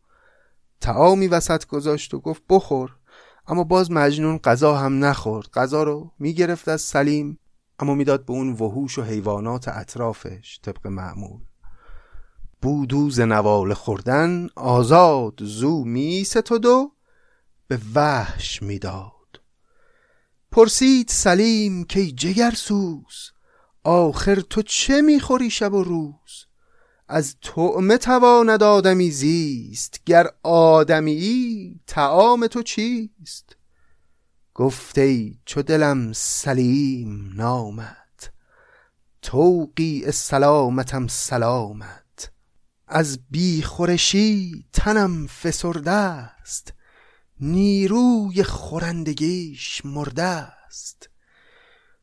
تعامی 0.80 1.26
وسط 1.28 1.66
گذاشت 1.66 2.14
و 2.14 2.20
گفت 2.20 2.42
بخور. 2.48 2.96
اما 3.46 3.64
باز 3.64 3.90
مجنون 3.90 4.38
غذا 4.38 4.76
هم 4.76 5.04
نخورد. 5.04 5.50
غذا 5.54 5.82
رو 5.82 6.12
می‌گرفت 6.18 6.68
از 6.68 6.80
سلیم 6.80 7.38
اما 7.78 7.94
می‌داد 7.94 8.24
به 8.24 8.32
اون 8.32 8.52
وحوش 8.52 8.98
و 8.98 9.02
حیوانات 9.02 9.68
اطرافش 9.68 10.60
طبق 10.62 10.86
معمول. 10.86 11.40
بودو 12.62 13.26
نوال 13.26 13.74
خوردن 13.74 14.48
آزاد 14.56 15.42
زو 15.42 15.84
می 15.84 16.24
ستد 16.24 16.64
و 16.64 16.92
به 17.68 17.78
وحش 17.94 18.62
می‌داد. 18.62 19.12
پرسید 20.50 21.08
سلیم 21.08 21.84
که 21.84 22.06
جگر 22.06 22.50
سوز 22.50 23.32
آخر 23.84 24.34
تو 24.34 24.62
چه 24.62 25.02
می‌خوری 25.02 25.50
شب 25.50 25.74
و 25.74 25.84
روز؟ 25.84 26.45
از 27.08 27.36
طعمه 27.42 27.98
تواند 27.98 28.62
آدمی 28.62 29.10
زیست 29.10 30.00
گر 30.06 30.30
آدمی 30.42 31.80
تعام 31.86 32.46
تو 32.46 32.62
چیست؟ 32.62 33.56
گفته 34.54 35.34
چو 35.44 35.62
دلم 35.62 36.12
سلیم 36.12 37.32
نامد 37.34 38.32
توقی 39.22 40.12
سلامتم 40.12 41.06
سلامت. 41.06 42.32
از 42.88 43.18
بیخورشی 43.30 44.64
تنم 44.72 45.26
فسرده 45.26 45.90
است 45.90 46.72
نیروی 47.40 48.42
خورندگیش 48.42 49.82
مرده 49.84 50.22
است 50.22 51.10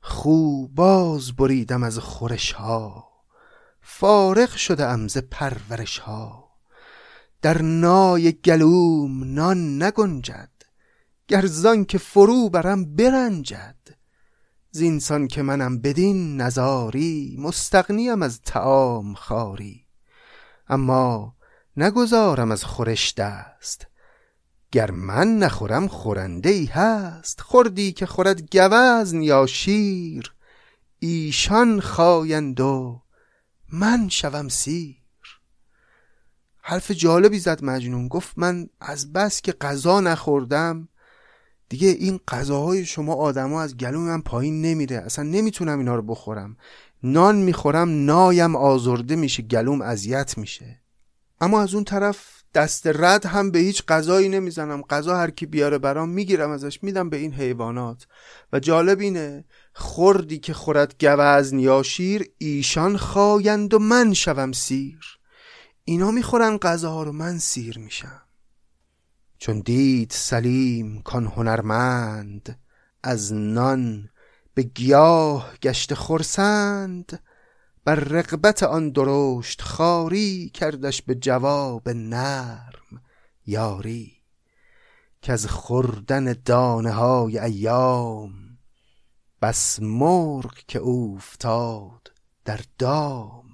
خو 0.02 0.68
باز 0.68 1.36
بریدم 1.36 1.84
از 1.84 2.00
خورش 2.00 2.52
ها 2.52 3.13
فارغ 3.96 4.56
شده 4.56 4.86
ام 4.86 5.08
ز 5.08 5.18
پرورش 5.18 6.00
ها 6.00 6.50
در 7.42 7.62
نای 7.62 8.32
گلوم 8.32 9.24
نان 9.34 9.84
نگنجد 9.84 10.50
گرزان 11.28 11.86
که 11.86 11.98
فرو 11.98 12.50
برم 12.50 12.96
برنجد. 12.96 13.76
زینسان 14.72 15.28
که 15.28 15.42
منم 15.42 15.82
بدین 15.82 16.42
نزاری 16.42 17.38
مستغنیم 17.40 18.22
از 18.22 18.42
تعام 18.42 19.14
خاری 19.14 19.86
اما 20.68 21.36
نگذارم 21.78 22.52
از 22.52 22.64
خورش 22.64 23.14
دست 23.14 23.88
گر 24.72 24.92
من 24.92 25.38
نخورم 25.38 25.88
خورنده 25.88 26.50
ای 26.50 26.66
هست. 26.66 27.42
خوردی 27.42 27.92
که 27.92 28.06
خورد 28.06 28.56
گوزن 28.56 29.22
یا 29.22 29.46
شیر 29.46 30.34
ایشان 31.00 31.80
خایند 31.82 32.60
و 32.60 33.03
من 33.76 34.10
شوم 34.10 34.48
سیر. 34.48 34.96
حرف 36.62 36.92
جالبی 36.92 37.40
زد 37.40 37.64
مجنون. 37.64 38.08
گفت 38.08 38.34
من 38.38 38.70
از 38.82 39.14
بس 39.14 39.42
که 39.42 39.52
غذا 39.52 40.02
نخوردم 40.02 40.88
دیگه 41.70 41.88
این 41.88 42.20
غذاهای 42.28 42.86
شما 42.86 43.14
آدما 43.14 43.62
از 43.62 43.78
گلو 43.78 44.00
من 44.00 44.22
پایین 44.22 44.62
نمیره. 44.62 44.98
اصلا 44.98 45.26
نمی‌تونم 45.26 45.80
اینا 45.80 45.96
رو 45.96 46.02
بخورم. 46.02 46.58
نان 47.04 47.36
می‌خورم 47.36 48.06
نایم 48.06 48.56
آزرده 48.56 49.16
میشه 49.16 49.44
گلوم 49.44 49.82
اذیت 49.82 50.38
میشه. 50.38 50.80
اما 51.42 51.62
از 51.62 51.74
اون 51.74 51.84
طرف 51.84 52.44
دست 52.54 52.88
رد 52.88 53.26
هم 53.26 53.52
به 53.52 53.60
هیچ 53.60 53.84
غذایی 53.88 54.30
نمی‌زنم. 54.30 54.82
غذا 54.82 55.18
هر 55.18 55.30
کی 55.30 55.46
بیاره 55.46 55.78
برام 55.78 56.10
می‌گیرم 56.10 56.52
ازش 56.52 56.84
میدم 56.84 57.10
به 57.10 57.18
این 57.18 57.34
حیوانات. 57.34 58.08
و 58.54 58.60
جالب 58.60 59.00
اینه 59.00 59.46
خوردی 59.74 60.40
که 60.40 60.54
خورد 60.54 61.06
گوزن 61.06 61.60
یا 61.60 61.84
شیر 61.84 62.32
ایشان 62.38 62.98
خایند 62.98 63.74
و 63.74 63.80
من 63.80 64.14
شوم 64.14 64.52
سیر. 64.52 65.20
اینا 65.84 66.12
می‌خورن 66.12 66.58
غذاها 66.58 67.04
رو 67.04 67.12
من 67.12 67.38
سیر 67.38 67.80
میشم. 67.80 68.22
چون 69.38 69.60
دید 69.60 70.12
سلیم 70.12 71.02
کان 71.02 71.26
هنرمند 71.26 72.60
از 73.04 73.34
نان 73.34 74.10
به 74.54 74.64
گیاه 74.64 75.54
گشت 75.62 75.94
خرسند. 75.94 77.24
بر 77.86 77.96
رقبت 77.96 78.64
آن 78.64 78.90
درشت 78.90 79.62
خاری 79.62 80.50
کردش 80.54 81.02
به 81.02 81.16
جواب 81.16 81.90
نرم 81.90 83.02
یاری. 83.46 84.14
که 85.22 85.34
از 85.34 85.48
خوردن 85.48 86.36
دانه 86.46 86.92
های 86.92 87.40
ایام 87.40 88.43
بس 89.44 89.80
مرغ 89.82 90.54
که 90.68 90.80
اوفتاد 90.80 92.12
در 92.46 92.60
دام. 92.78 93.46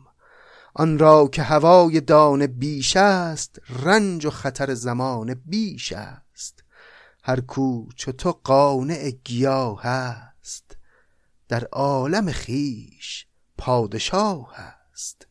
آن 0.73 0.99
را 0.99 1.27
که 1.27 1.41
هوای 1.41 2.01
دانه 2.01 2.47
بیش 2.47 2.97
است 2.97 3.61
رنج 3.69 4.25
و 4.25 4.29
خطر 4.29 4.73
زمان 4.73 5.33
بیش 5.45 5.93
است. 5.93 6.63
هر 7.23 7.39
کو 7.39 7.87
چو 7.95 8.11
تو 8.11 8.39
قانع 8.43 9.09
گیاه 9.09 9.85
است 9.85 10.77
در 11.47 11.65
عالم 11.65 12.31
خیش 12.31 13.27
پادشاه 13.57 14.53
است. 14.93 15.27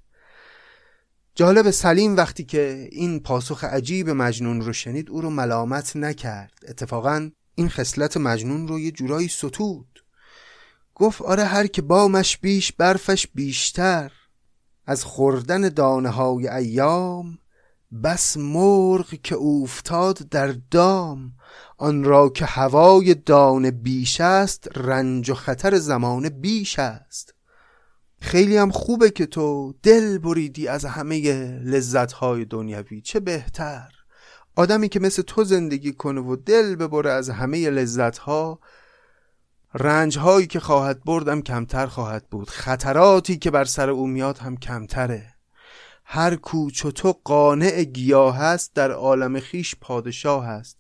جالب 1.34 1.70
سلیم 1.70 2.16
وقتی 2.16 2.44
که 2.44 2.88
این 2.92 3.20
پاسخ 3.20 3.64
عجیب 3.64 4.10
مجنون 4.10 4.60
رو 4.60 4.72
شنید 4.72 5.10
او 5.10 5.20
رو 5.20 5.30
ملامت 5.30 5.96
نکرد. 5.96 6.52
اتفاقا 6.68 7.30
این 7.54 7.68
خصلت 7.68 8.16
مجنون 8.16 8.68
رو 8.68 8.80
یه 8.80 8.90
جورایی 8.90 9.28
ستود. 9.28 9.97
گفت 10.98 11.22
آره 11.22 11.44
هر 11.44 11.66
که 11.66 11.82
بامش 11.82 12.36
بیش 12.36 12.72
برفش 12.72 13.26
بیشتر. 13.34 14.12
از 14.86 15.04
خوردن 15.04 15.68
دانه 15.68 16.08
های 16.08 16.48
ایام 16.48 17.38
بس 18.04 18.36
مرغ 18.36 19.14
که 19.22 19.34
اوفتاد 19.34 20.18
در 20.18 20.54
دام. 20.70 21.32
آن 21.76 22.04
را 22.04 22.28
که 22.28 22.44
هوای 22.44 23.14
دانه 23.14 23.70
بیش 23.70 24.20
است 24.20 24.68
رنج 24.76 25.30
و 25.30 25.34
خطر 25.34 25.78
زمان 25.78 26.28
بیش 26.28 26.78
است. 26.78 27.34
خیلی 28.20 28.56
هم 28.56 28.70
خوبه 28.70 29.10
که 29.10 29.26
تو 29.26 29.74
دل 29.82 30.18
بریدی 30.18 30.68
از 30.68 30.84
همه 30.84 31.32
لذت 31.64 32.12
های 32.12 32.44
دنیوی 32.44 33.00
چه 33.00 33.20
بهتر. 33.20 33.88
آدمی 34.56 34.88
که 34.88 35.00
مثل 35.00 35.22
تو 35.22 35.44
زندگی 35.44 35.92
کنه 35.92 36.20
و 36.20 36.36
دل 36.36 36.76
ببره 36.76 37.10
از 37.10 37.30
همه 37.30 37.70
لذت 37.70 38.18
ها 38.18 38.60
رنج 39.80 40.18
هایی 40.18 40.46
که 40.46 40.60
خواهد 40.60 41.04
بردم 41.04 41.42
کمتر 41.42 41.86
خواهد 41.86 42.28
بود. 42.30 42.50
خطراتی 42.50 43.36
که 43.36 43.50
بر 43.50 43.64
سر 43.64 43.90
او 43.90 44.06
میاد 44.06 44.38
هم 44.38 44.56
کمتره. 44.56 45.34
هر 46.04 46.36
کوچ 46.36 46.84
و 46.84 46.90
تو 46.90 47.20
قانع 47.24 47.84
گیاه 47.84 48.36
هست 48.36 48.74
در 48.74 48.90
عالم 48.90 49.40
خیش 49.40 49.76
پادشاه 49.80 50.46
هست 50.46 50.78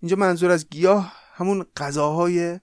اینجا 0.00 0.16
منظور 0.16 0.50
از 0.50 0.68
گیاه 0.68 1.12
همون 1.34 1.66
غذاهای 1.76 2.60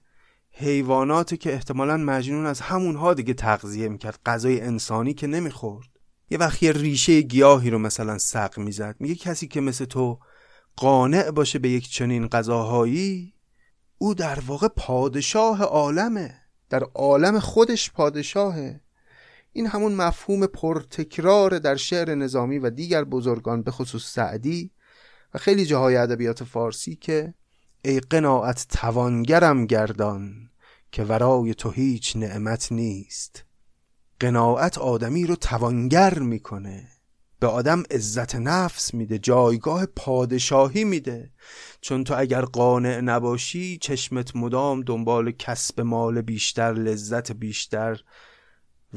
حیوانات 0.50 1.34
که 1.34 1.52
احتمالا 1.52 1.96
مجنون 1.96 2.46
از 2.46 2.60
همونها 2.60 3.14
دیگه 3.14 3.34
تغذیه 3.34 3.88
می‌کرد. 3.88 4.18
غذای 4.26 4.60
انسانی 4.60 5.14
که 5.14 5.26
نمی‌خورد. 5.26 5.88
یه 6.30 6.38
وقت 6.38 6.62
ریشه 6.62 7.20
گیاهی 7.20 7.70
رو 7.70 7.78
مثلا 7.78 8.18
سق 8.18 8.58
می‌زد. 8.58 8.96
میگه 9.00 9.14
کسی 9.14 9.48
که 9.48 9.60
مثل 9.60 9.84
تو 9.84 10.18
قانع 10.76 11.30
باشه 11.30 11.58
به 11.58 11.68
یک 11.68 11.88
چنین 11.88 12.26
غذاهایی 12.26 13.35
او 13.98 14.14
در 14.14 14.40
واقع 14.40 14.68
پادشاه 14.68 15.62
عالمه. 15.62 16.34
در 16.70 16.82
عالم 16.94 17.40
خودش 17.40 17.90
پادشاهه. 17.90 18.80
این 19.52 19.66
همون 19.66 19.94
مفهوم 19.94 20.46
پرتکرار 20.46 21.58
در 21.58 21.76
شعر 21.76 22.14
نظامی 22.14 22.58
و 22.58 22.70
دیگر 22.70 23.04
بزرگان 23.04 23.62
به 23.62 23.70
خصوص 23.70 24.04
سعدی 24.04 24.70
و 25.34 25.38
خیلی 25.38 25.66
جاهای 25.66 25.96
ادبیات 25.96 26.44
فارسی 26.44 26.96
که 26.96 27.34
ای 27.84 28.00
قناعت 28.00 28.66
توانگرم 28.70 29.66
گردان 29.66 30.50
که 30.92 31.04
ورای 31.04 31.54
تو 31.54 31.70
هیچ 31.70 32.16
نعمت 32.16 32.72
نیست. 32.72 33.44
قناعت 34.20 34.78
آدمی 34.78 35.26
رو 35.26 35.36
توانگر 35.36 36.18
می‌کنه. 36.18 36.88
به 37.40 37.46
آدم 37.46 37.82
عزت 37.90 38.34
نفس 38.34 38.94
میده 38.94 39.18
جایگاه 39.18 39.86
پادشاهی 39.86 40.84
میده. 40.84 41.30
چون 41.80 42.04
تو 42.04 42.14
اگر 42.18 42.42
قانع 42.42 43.00
نباشی 43.00 43.78
چشمت 43.78 44.36
مدام 44.36 44.82
دنبال 44.82 45.30
کسب 45.30 45.80
مال 45.80 46.20
بیشتر 46.20 46.72
لذت 46.72 47.32
بیشتر 47.32 48.00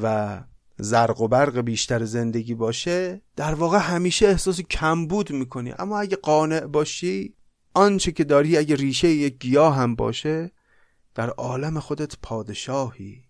و 0.01 0.39
زرق 0.77 1.21
و 1.21 1.27
برق 1.27 1.59
بیشتر 1.59 2.05
زندگی 2.05 2.55
باشه 2.55 3.21
در 3.35 3.53
واقع 3.53 3.77
همیشه 3.77 4.27
احساس 4.27 4.61
کمبود 4.61 5.31
می‌کنی. 5.31 5.73
اما 5.79 5.99
اگه 5.99 6.15
قانع 6.15 6.59
باشی 6.59 7.35
آنچه 7.73 8.11
که 8.11 8.23
داری 8.23 8.57
اگه 8.57 8.75
ریشه 8.75 9.07
یک 9.09 9.37
گیاه 9.39 9.75
هم 9.75 9.95
باشه 9.95 10.51
در 11.15 11.29
عالم 11.29 11.79
خودت 11.79 12.15
پادشاهی. 12.21 13.28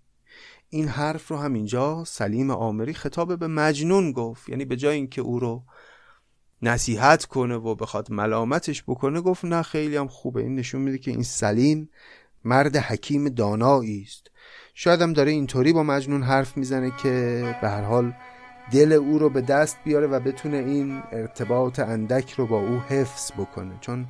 این 0.70 0.88
حرف 0.88 1.28
رو 1.28 1.38
همینجا 1.38 2.04
سلیم 2.08 2.52
آمری 2.52 2.94
خطاب 2.94 3.40
به 3.40 3.48
مجنون 3.48 4.12
گفت. 4.12 4.50
یعنی 4.50 4.66
به 4.66 4.76
جای 4.76 4.96
اینکه 4.96 5.22
او 5.22 5.40
رو 5.40 5.64
نصیحت 6.62 7.26
کنه 7.26 7.56
و 7.56 7.76
بخواد 7.76 8.12
ملامتش 8.12 8.84
بکنه 8.84 9.22
گفت 9.22 9.46
نه 9.46 9.62
خیلی 9.62 9.98
هم 9.98 10.08
خوبه. 10.08 10.42
این 10.42 10.56
نشون 10.56 10.82
میده 10.82 10.98
که 10.98 11.12
این 11.12 11.24
سلیم 11.24 11.90
مرد 12.44 12.76
حکیم 12.76 13.30
دانایی 13.30 14.04
است. 14.08 14.28
شاید 14.74 15.02
هم 15.02 15.14
داره 15.14 15.32
اینطوری 15.32 15.74
با 15.74 15.84
مجنون 15.84 16.24
حرف 16.24 16.58
می‌زنه 16.58 16.92
که 17.04 17.56
به 17.62 17.70
هر 17.70 17.82
حال 17.82 18.14
دل 18.72 18.92
او 18.92 19.20
رو 19.20 19.30
به 19.30 19.42
دست 19.42 19.78
بیاره 19.86 20.08
و 20.08 20.20
بتونه 20.20 20.58
این 20.58 21.02
ارتباط 21.12 21.80
اندک 21.80 22.32
رو 22.32 22.48
با 22.48 22.60
او 22.60 22.80
حفظ 22.80 23.32
بکنه. 23.32 23.78
چون 23.82 24.08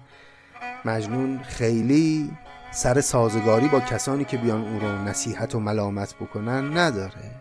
مجنون 0.85 1.39
خیلی 1.39 2.31
سر 2.71 3.01
سازگاری 3.01 3.67
با 3.67 3.79
کسانی 3.79 4.25
که 4.25 4.37
بیان 4.37 4.67
او 4.67 4.79
رو 4.79 5.03
نصیحت 5.03 5.55
و 5.55 5.59
ملامت 5.59 6.15
بکنن 6.15 6.77
نداره. 6.77 7.31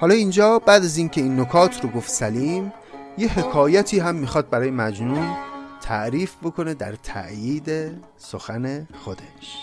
حالا 0.00 0.14
اینجا 0.14 0.58
بعد 0.58 0.84
از 0.84 0.96
اینکه 0.96 1.20
این 1.20 1.40
نکات 1.40 1.80
رو 1.84 1.88
گفت 1.88 2.10
سلیم 2.10 2.72
یه 3.18 3.38
حکایتی 3.38 3.98
هم 3.98 4.14
می‌خواد 4.14 4.50
برای 4.50 4.70
مجنون 4.70 5.36
تعریف 5.82 6.36
بکنه 6.42 6.74
در 6.74 6.92
تأیید 6.92 7.70
سخن 8.16 8.88
خودش. 9.04 9.58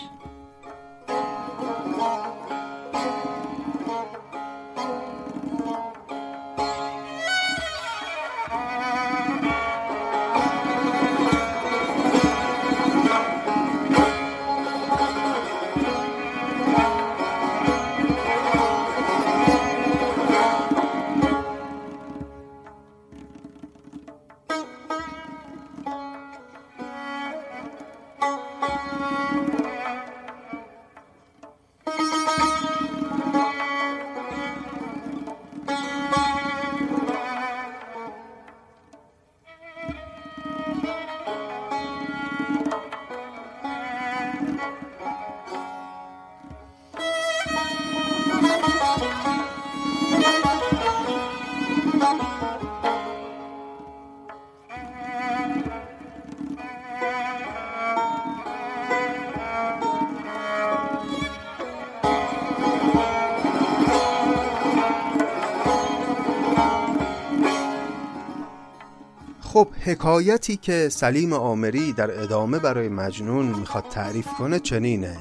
حکایتی 69.92 70.56
که 70.56 70.88
سلیم 70.88 71.32
آمری 71.32 71.92
در 71.92 72.22
ادامه 72.22 72.58
برای 72.58 72.88
مجنون 72.88 73.46
می‌خواد 73.46 73.84
تعریف 73.90 74.26
کنه 74.26 74.58
چنینه. 74.58 75.16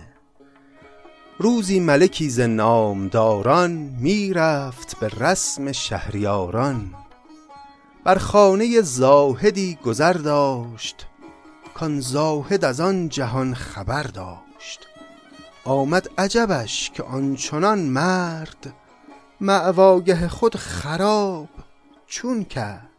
روزی 1.39 1.79
ملکی 1.79 2.29
ز 2.29 2.39
نامداران 2.39 3.71
می‌رفت 3.99 4.99
به 4.99 5.07
رسم 5.07 5.71
شهریاران. 5.71 6.93
بر 8.03 8.17
خانه 8.17 8.81
زاهدی 8.81 9.77
گذر 9.85 10.13
داشت 10.13 11.07
کان 11.73 11.99
زاهد 11.99 12.65
از 12.65 12.79
آن 12.79 13.09
جهان 13.09 13.53
خبر 13.53 14.03
داشت. 14.03 14.87
آمد 15.65 16.09
عجبش 16.17 16.91
که 16.93 17.03
آنچنان 17.03 17.79
مرد 17.79 18.73
معواگه 19.41 20.27
خود 20.27 20.55
خراب 20.55 21.49
چون 22.07 22.43
کرد. 22.43 22.90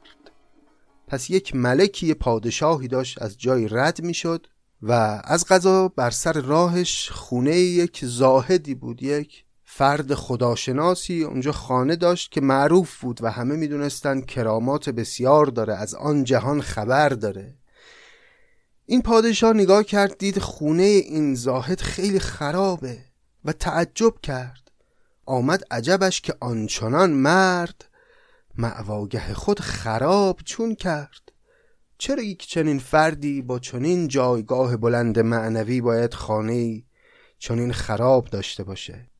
پس 1.13 1.31
یک 1.31 1.57
ملکی 1.57 2.15
پادشاهی 2.15 2.89
داشت 2.89 3.23
از 3.23 3.39
جای 3.39 3.69
رد 3.69 4.03
می‌شد 4.03 4.47
و 4.83 4.93
از 5.25 5.47
غذا 5.47 5.89
بر 5.89 6.11
سر 6.11 6.33
راهش 6.33 7.11
خونه 7.11 7.57
یک 7.57 8.05
زاهدی 8.05 8.75
بود 8.75 9.03
یک 9.03 9.45
فرد 9.65 10.15
خداشناسی. 10.15 11.23
اونجا 11.23 11.53
خانه 11.53 11.97
داشت 11.97 12.33
که 12.33 12.41
معروف 12.41 13.01
بود 13.01 13.19
و 13.23 13.31
همه 13.31 13.57
می‌دونستن 13.57 14.21
کرامات 14.21 14.91
بسیار 14.91 15.47
داره 15.47 15.75
از 15.75 15.95
آن 15.95 16.25
جهان 16.25 16.61
خبر 16.61 17.09
داره. 17.09 17.55
این 18.87 19.03
پادشاه 19.03 19.53
نگاه 19.53 19.85
کرد 19.85 20.19
دید 20.19 20.39
خونه 20.39 20.83
این 20.83 21.35
زاهد 21.35 21.81
خیلی 21.81 22.19
خرابه 22.19 22.99
و 23.45 23.53
تعجب 23.53 24.15
کرد. 24.23 24.71
آمد 25.27 25.63
عجبش 25.71 26.21
که 26.21 26.35
آنچنان 26.41 27.11
مرد 27.11 27.92
معواگه 28.59 29.35
خود 29.35 29.61
خراب 29.61 30.41
چون 30.45 30.75
کرد. 30.75 31.33
چرا 31.99 32.23
یک 32.23 32.47
چنین 32.47 32.79
فردی 32.79 33.43
با 33.43 33.59
چنین 33.59 34.09
جایگاه 34.09 34.77
بلند 34.77 35.19
معنوی 35.19 35.81
باید 35.81 36.15
خانه 36.15 36.83
چنین 37.39 37.73
خراب 37.73 38.29
داشته 38.29 38.65
باشه؟ 38.65 39.11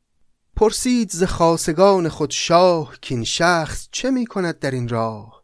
پرسید 0.55 1.09
ز 1.09 1.23
خاصگان 1.23 2.09
خود 2.09 2.31
شاه 2.31 2.95
کین 3.01 3.23
شخص 3.23 3.87
چه 3.91 4.11
می 4.11 4.25
کند 4.25 4.59
در 4.59 4.71
این 4.71 4.89
راه؟ 4.89 5.43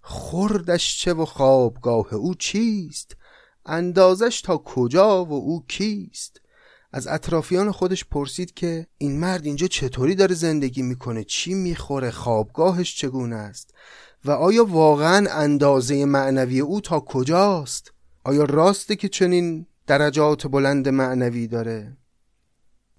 خوردش 0.00 0.98
چه 0.98 1.14
و 1.14 1.24
خوابگاه 1.24 2.14
او 2.14 2.34
چیست؟ 2.34 3.16
اندازش 3.66 4.40
تا 4.40 4.56
کجا 4.56 5.24
و 5.24 5.32
او 5.32 5.64
کیست؟ 5.68 6.39
از 6.92 7.06
اطرافیان 7.06 7.70
خودش 7.70 8.04
پرسید 8.04 8.54
که 8.54 8.86
این 8.98 9.20
مرد 9.20 9.46
اینجا 9.46 9.66
چطوری 9.66 10.14
داره 10.14 10.34
زندگی 10.34 10.82
می‌کنه؟ 10.82 11.24
چی 11.24 11.54
می‌خوره؟ 11.54 12.10
خوابگاهش 12.10 12.96
چگونه 12.96 13.36
است؟ 13.36 13.74
و 14.24 14.30
آیا 14.30 14.64
واقعا 14.64 15.30
اندازه 15.30 16.04
معنوی 16.04 16.60
او 16.60 16.80
تا 16.80 17.00
کجاست؟ 17.00 17.92
آیا 18.24 18.44
راسته 18.44 18.96
که 18.96 19.08
چنین 19.08 19.66
درجات 19.86 20.46
بلند 20.46 20.88
معنوی 20.88 21.46
داره؟ 21.46 21.96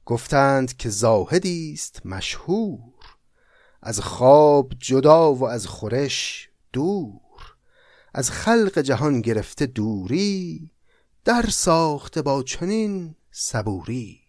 گفتند 0.05 0.77
که 0.77 0.89
زاهدی 0.89 1.73
است 1.73 2.05
مشهور. 2.05 2.79
از 3.81 3.99
خواب 3.99 4.73
جدا 4.79 5.33
و 5.33 5.47
از 5.47 5.67
خورش 5.67 6.49
دور. 6.73 7.21
از 8.13 8.31
خلق 8.31 8.79
جهان 8.79 9.21
گرفته 9.21 9.65
دوری. 9.65 10.71
در 11.25 11.45
ساخته 11.49 12.21
با 12.21 12.43
چنین 12.43 13.15
صبوری. 13.31 14.21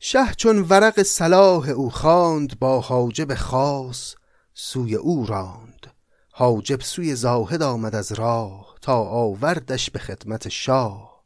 شه 0.00 0.34
چون 0.36 0.58
ورق 0.62 1.02
صلاح 1.02 1.68
او 1.68 1.90
خواند 1.90 2.58
با 2.58 2.80
حاجب 2.80 3.34
خاص 3.34 4.14
سوی 4.54 4.94
او 4.94 5.26
راند. 5.26 5.86
حاجب 6.30 6.80
سوی 6.80 7.14
زاهد 7.14 7.62
آمد 7.62 7.94
از 7.94 8.12
راه 8.12 8.74
تا 8.82 8.96
آوردش 9.04 9.90
به 9.90 9.98
خدمت 9.98 10.48
شاه. 10.48 11.24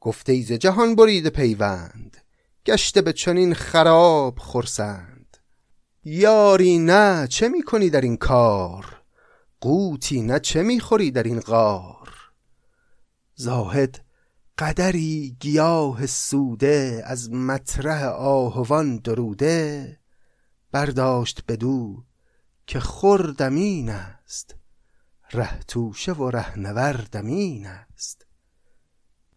گفته 0.00 0.42
ز 0.42 0.52
جهان 0.52 0.96
برید 0.96 1.28
پیوند 1.28 2.16
گشته 2.66 3.02
به 3.02 3.12
چنین 3.12 3.54
خراب 3.54 4.38
خرسند. 4.38 5.36
یاری 6.04 6.78
نه 6.78 7.26
چه 7.26 7.48
می 7.48 7.62
کنی 7.62 7.90
در 7.90 8.00
این 8.00 8.16
کار؟ 8.16 9.02
قوتی 9.60 10.22
نه 10.22 10.40
چه 10.40 10.62
می 10.62 10.80
خوری 10.80 11.10
در 11.10 11.22
این 11.22 11.40
غار؟ 11.40 12.08
زاهد 13.34 14.04
قدری 14.58 15.36
گیاه 15.40 16.06
سوده 16.06 17.02
از 17.06 17.30
مطرح 17.30 18.04
آهوان 18.04 18.96
دروده 18.96 19.98
برداشت 20.72 21.44
بدو 21.48 22.04
که 22.66 22.80
خوردمین 22.80 23.88
است 23.88 24.56
ره 25.32 25.58
توشه 25.60 26.12
و 26.12 26.30
رهنوردمین 26.30 27.66
است. 27.66 28.26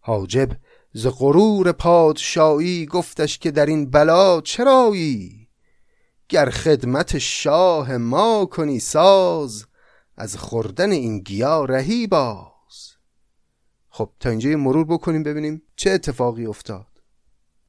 حاجب 0.00 0.48
ز 0.92 1.06
غرور 1.06 1.72
پادشاهی 1.72 2.86
گفتش 2.86 3.38
که 3.38 3.50
در 3.50 3.66
این 3.66 3.90
بلا 3.90 4.40
چرایی؟ 4.40 5.48
گر 6.28 6.50
خدمت 6.50 7.18
شاه 7.18 7.96
ما 7.96 8.46
کنی 8.46 8.80
ساز 8.80 9.66
از 10.16 10.36
خوردن 10.36 10.90
این 10.90 11.18
گیا 11.18 11.64
رهی 11.64 12.06
باز. 12.06 12.55
خب 13.96 14.10
تا 14.20 14.30
اینجا 14.30 14.56
مرور 14.56 14.84
بکنیم 14.84 15.22
ببینیم 15.22 15.62
چه 15.76 15.90
اتفاقی 15.90 16.46
افتاد. 16.46 16.86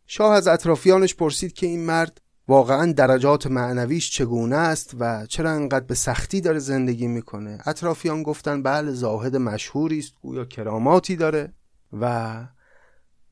شاه 0.07 0.33
از 0.33 0.47
اطرافیانش 0.47 1.15
پرسید 1.15 1.53
که 1.53 1.67
این 1.67 1.85
مرد 1.85 2.21
واقعا 2.47 2.91
درجات 2.91 3.47
معنویش 3.47 4.11
چگونه 4.11 4.55
است 4.55 4.95
و 4.99 5.25
چرا 5.25 5.51
انقدر 5.51 5.85
به 5.85 5.95
سختی 5.95 6.41
داره 6.41 6.59
زندگی 6.59 7.07
می‌کنه. 7.07 7.57
اطرافیان 7.65 8.23
گفتن 8.23 8.63
بله 8.63 8.91
زاهد 8.91 9.35
مشهوری 9.35 9.99
است 9.99 10.13
گویا 10.21 10.45
کراماتی 10.45 11.15
داره. 11.15 11.53
و 11.93 12.35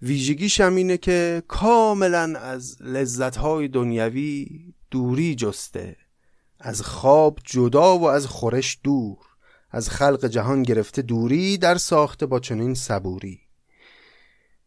ویژگیش 0.01 0.61
هم 0.61 0.75
اینه 0.75 0.97
که 0.97 1.43
کاملا 1.47 2.39
از 2.39 2.81
لذتهای 2.81 3.67
دنیوی 3.67 4.47
دوری 4.91 5.35
جسته 5.35 5.95
از 6.59 6.81
خواب 6.81 7.39
جدا 7.43 7.97
و 7.97 8.03
از 8.03 8.25
خورش 8.25 8.79
دور. 8.83 9.17
از 9.75 9.89
خلق 9.89 10.25
جهان 10.25 10.63
گرفته 10.63 11.01
دوری 11.01 11.57
در 11.57 11.77
ساخته 11.77 12.25
با 12.25 12.39
چنین 12.39 12.73
صبوری. 12.73 13.39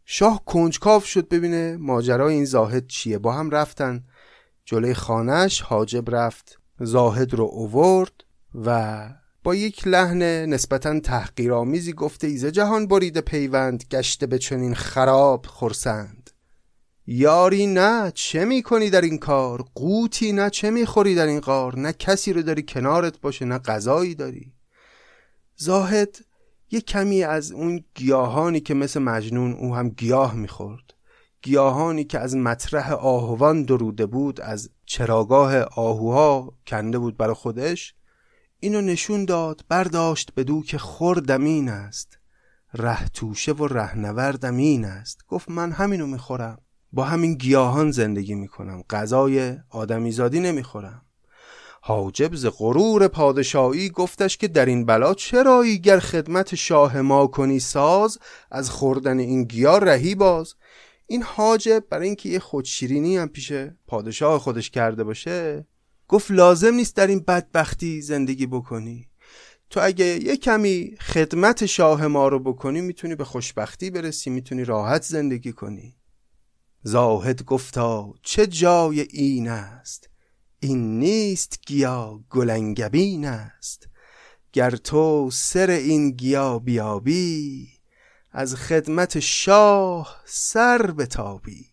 شاه 0.04 0.44
کنجکاف 0.44 1.06
شد 1.06 1.28
ببینه 1.28 1.76
ماجرای 1.76 2.34
این 2.34 2.44
زاهد 2.44 2.86
چیه. 2.86 3.18
با 3.18 3.32
هم 3.32 3.50
رفتن 3.50 4.04
جلوی 4.64 4.94
خانش 4.94 5.60
حاجب 5.60 6.14
رفت 6.14 6.58
زاهد 6.80 7.34
رو 7.34 7.44
اوورد 7.44 8.24
و 8.54 9.08
با 9.44 9.54
یک 9.54 9.86
لحن 9.86 10.22
نسبتا 10.22 11.00
تحقیرآمیزی 11.00 11.92
گفته 11.92 12.26
ایزه 12.26 12.50
جهان 12.50 12.86
برید 12.86 13.20
پیوند 13.20 13.84
گشته 13.90 14.26
به 14.26 14.38
چنین 14.38 14.74
خراب 14.74 15.46
خورسند 15.46 16.30
یاری 17.06 17.66
نه 17.66 18.12
چه 18.14 18.44
می‌کنی 18.44 18.90
در 18.90 19.00
این 19.00 19.18
کار؟ 19.18 19.64
قوتی 19.74 20.32
نه 20.32 20.50
چه 20.50 20.70
می‌خوری 20.70 21.14
در 21.14 21.26
این 21.26 21.40
قار 21.40 21.78
نه 21.78 21.92
کسی 21.92 22.32
رو 22.32 22.42
داری 22.42 22.62
کنارت 22.62 23.20
باشه 23.20 23.44
نه 23.44 23.58
غذایی 23.58 24.14
داری. 24.14 24.57
زاهد 25.60 26.18
یه 26.70 26.80
کمی 26.80 27.22
از 27.22 27.52
اون 27.52 27.84
گیاهانی 27.94 28.60
که 28.60 28.74
مثل 28.74 29.00
مجنون 29.00 29.52
او 29.52 29.76
هم 29.76 29.88
گیاه 29.88 30.34
می‌خورد. 30.34 30.94
گیاهانی 31.42 32.04
که 32.04 32.18
از 32.18 32.36
مطرح 32.36 32.92
آهوان 32.92 33.62
دروده 33.62 34.06
بود 34.06 34.40
از 34.40 34.70
چراگاه 34.86 35.56
آهوها 35.60 36.54
کنده 36.66 36.98
بود 36.98 37.16
برای 37.16 37.34
خودش 37.34 37.94
اینو 38.60 38.80
نشون 38.80 39.24
داد 39.24 39.64
برداشت 39.68 40.32
بدو 40.36 40.62
که 40.62 40.78
خوردمین 40.78 41.68
است. 41.68 42.18
ره 42.74 43.08
توشه 43.08 43.52
و 43.52 43.66
رهنوردم 43.66 44.56
این 44.56 44.84
است. 44.84 45.24
گفت 45.28 45.50
من 45.50 45.72
همینو 45.72 46.06
می‌خورم. 46.06 46.58
با 46.92 47.04
همین 47.04 47.34
گیاهان 47.34 47.90
زندگی 47.90 48.34
می‌کنم. 48.34 48.82
غذای 48.90 49.56
آدمیزادی 49.70 50.40
نمی‌خورم. 50.40 51.02
حاجب 51.88 52.34
ز 52.34 52.46
غرور 52.46 53.08
پادشاهی 53.08 53.88
گفتش 53.88 54.36
که 54.36 54.48
در 54.48 54.66
این 54.66 54.86
بلا 54.86 55.14
چرایی 55.14 55.78
گر 55.78 55.98
خدمت 55.98 56.54
شاه 56.54 57.00
ما 57.00 57.26
کنی 57.26 57.60
ساز 57.60 58.18
از 58.50 58.70
خوردن 58.70 59.18
این 59.18 59.44
گیاه 59.44 59.80
رهی 59.80 60.14
باز. 60.14 60.54
این 61.06 61.22
حاجب 61.22 61.84
برای 61.90 62.06
اینکه 62.06 62.28
یه 62.28 62.38
خودشیرینی 62.38 63.16
هم 63.16 63.28
پیش 63.28 63.52
پادشاه 63.86 64.38
خودش 64.38 64.70
کرده 64.70 65.04
باشه 65.04 65.66
گفت 66.08 66.30
لازم 66.30 66.74
نیست 66.74 66.96
در 66.96 67.06
این 67.06 67.20
بدبختی 67.20 68.02
زندگی 68.02 68.46
بکنی. 68.46 69.08
تو 69.70 69.80
اگه 69.82 70.04
یه 70.04 70.36
کمی 70.36 70.96
خدمت 71.00 71.66
شاه 71.66 72.06
ما 72.06 72.28
رو 72.28 72.38
بکنی 72.38 72.80
می‌تونی 72.80 73.14
به 73.14 73.24
خوشبختی 73.24 73.90
برسی 73.90 74.30
می‌تونی 74.30 74.64
راحت 74.64 75.02
زندگی 75.02 75.52
کنی. 75.52 75.96
زاهد 76.82 77.44
گفتا 77.44 78.14
چه 78.22 78.46
جای 78.46 79.00
این 79.00 79.48
است؟ 79.48 80.08
این 80.60 80.98
نیست 80.98 81.60
گیا 81.66 82.20
گلنگبین 82.30 83.24
است. 83.24 83.88
گر 84.52 84.70
تو 84.70 85.30
سر 85.32 85.70
این 85.70 86.10
گیا 86.10 86.58
بیابی 86.58 87.68
از 88.32 88.54
خدمت 88.54 89.20
شاه 89.20 90.22
سر 90.24 90.90
بتابی. 90.90 91.66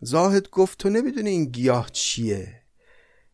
زاهد 0.00 0.50
گفت 0.50 0.78
تو 0.78 0.88
نمی‌دونی 0.88 1.30
این 1.30 1.44
گیاه 1.44 1.90
چیه. 1.90 2.62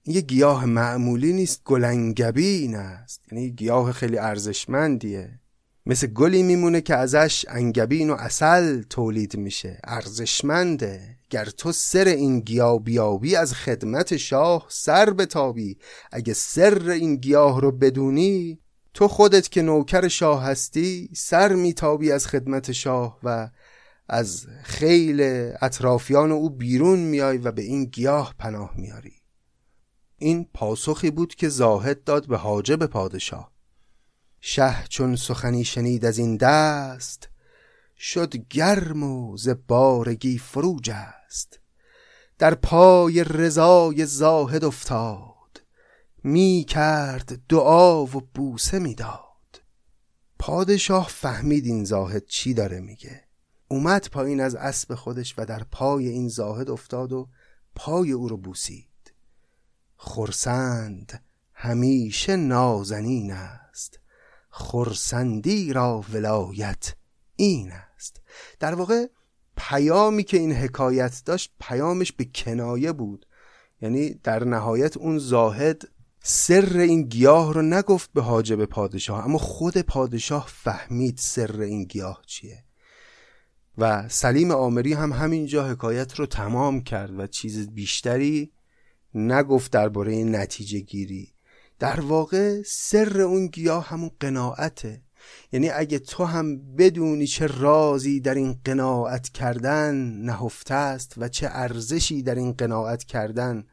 این 0.02 0.16
یه 0.16 0.22
گیاه 0.22 0.64
معمولی 0.64 1.32
نیست 1.32 1.64
گلنگبین 1.64 2.74
است. 2.74 3.20
یعنی 3.32 3.50
گیاه 3.50 3.92
خیلی 3.92 4.18
ارزشمندیه. 4.18 5.40
مثل 5.86 6.06
گلی 6.06 6.42
میمونه 6.42 6.80
که 6.80 6.96
ازش 6.96 7.44
انگبین 7.48 8.10
و 8.10 8.14
اصل 8.14 8.82
تولید 8.82 9.36
میشه. 9.36 9.80
ارزشمنده. 9.84 11.18
گر 11.32 11.44
تو 11.44 11.72
سر 11.72 12.04
این 12.04 12.40
گیاه 12.40 12.82
بیابی 12.82 13.36
از 13.36 13.54
خدمت 13.54 14.16
شاه 14.16 14.66
سر 14.68 15.10
بتابی. 15.10 15.78
اگه 16.12 16.32
سر 16.32 16.90
این 16.90 17.16
گیاه 17.16 17.60
رو 17.60 17.72
بدونی 17.72 18.58
تو 18.94 19.08
خودت 19.08 19.48
که 19.48 19.62
نوکر 19.62 20.08
شاه 20.08 20.42
هستی 20.44 21.10
سر 21.14 21.54
میتابی 21.54 22.12
از 22.12 22.26
خدمت 22.26 22.72
شاه 22.72 23.18
و 23.22 23.50
از 24.08 24.46
خیل 24.62 25.20
اطرافیان 25.62 26.32
او 26.32 26.50
بیرون 26.50 26.98
میای 26.98 27.38
و 27.38 27.52
به 27.52 27.62
این 27.62 27.84
گیاه 27.84 28.34
پناه 28.38 28.74
میاری. 28.76 29.14
این 30.18 30.48
پاسخی 30.54 31.10
بود 31.10 31.34
که 31.34 31.48
زاهد 31.48 32.04
داد 32.04 32.28
به 32.28 32.36
حاجب 32.36 32.86
پادشاه. 32.86 33.52
شه 34.40 34.84
چون 34.88 35.16
سخنی 35.16 35.64
شنید 35.64 36.04
از 36.04 36.18
این 36.18 36.36
دست 36.36 37.28
شد 37.98 38.34
گرم 38.50 39.02
و 39.02 39.36
ز 39.36 39.48
بارگی 39.68 40.38
فروج 40.38 40.90
است. 41.32 41.58
در 42.38 42.54
پای 42.54 43.24
رضای 43.24 44.06
زاهد 44.06 44.64
افتاد. 44.64 45.62
می 46.24 46.66
کرد 46.68 47.40
دعا 47.48 48.04
و 48.04 48.08
بوسه 48.34 48.78
می‌داد 48.78 49.62
پادشاه 50.38 51.08
فهمید 51.08 51.66
این 51.66 51.84
زاهد 51.84 52.26
چی 52.26 52.54
داره 52.54 52.80
میگه. 52.80 53.24
اومد 53.68 54.08
پایین 54.10 54.40
از 54.40 54.54
اسب 54.54 54.94
خودش 54.94 55.34
و 55.38 55.44
در 55.44 55.64
پای 55.64 56.08
این 56.08 56.28
زاهد 56.28 56.70
افتاد 56.70 57.12
و 57.12 57.28
پای 57.74 58.12
او 58.12 58.28
رو 58.28 58.36
بوسید. 58.36 59.12
خرسند 59.96 61.24
همیشه 61.54 62.36
نازنین 62.36 63.32
است. 63.32 63.98
خرسندی 64.50 65.72
را 65.72 66.04
ولایت 66.12 66.94
این 67.36 67.72
است. 67.72 68.20
در 68.60 68.74
واقع 68.74 69.06
پیامی 69.56 70.24
که 70.24 70.36
این 70.36 70.52
حکایت 70.52 71.22
داشت 71.24 71.52
پیامش 71.60 72.12
به 72.12 72.24
کنایه 72.34 72.92
بود. 72.92 73.26
یعنی 73.82 74.14
در 74.14 74.44
نهایت 74.44 74.96
اون 74.96 75.18
زاهد 75.18 75.82
سر 76.22 76.78
این 76.78 77.02
گیاه 77.02 77.54
رو 77.54 77.62
نگفت 77.62 78.10
به 78.12 78.22
حاجب 78.22 78.64
پادشاه 78.64 79.24
اما 79.24 79.38
خود 79.38 79.78
پادشاه 79.78 80.46
فهمید 80.48 81.18
سر 81.18 81.60
این 81.60 81.84
گیاه 81.84 82.22
چیه. 82.26 82.64
و 83.78 84.08
سلیم 84.08 84.50
آمری 84.50 84.92
هم 84.92 85.12
همینجا 85.12 85.68
حکایت 85.68 86.14
رو 86.14 86.26
تمام 86.26 86.80
کرد 86.80 87.18
و 87.18 87.26
چیز 87.26 87.70
بیشتری 87.70 88.52
نگفت 89.14 89.72
درباره 89.72 90.24
نتیجه 90.24 90.78
گیری. 90.78 91.34
در 91.78 92.00
واقع 92.00 92.62
سر 92.66 93.20
اون 93.20 93.46
گیاه 93.46 93.88
همون 93.88 94.10
قناعته. 94.20 95.02
یعنی 95.52 95.70
اگه 95.70 95.98
تو 95.98 96.24
هم 96.24 96.74
بدونی 96.76 97.26
چه 97.26 97.46
رازی 97.46 98.20
در 98.20 98.34
این 98.34 98.60
قناعت 98.64 99.28
کردن 99.28 99.94
نهفته 100.24 100.74
است 100.74 101.14
و 101.16 101.28
چه 101.28 101.48
ارزشی 101.50 102.22
در 102.22 102.34
این 102.34 102.52
قناعت 102.52 103.04
کردن 103.04 103.64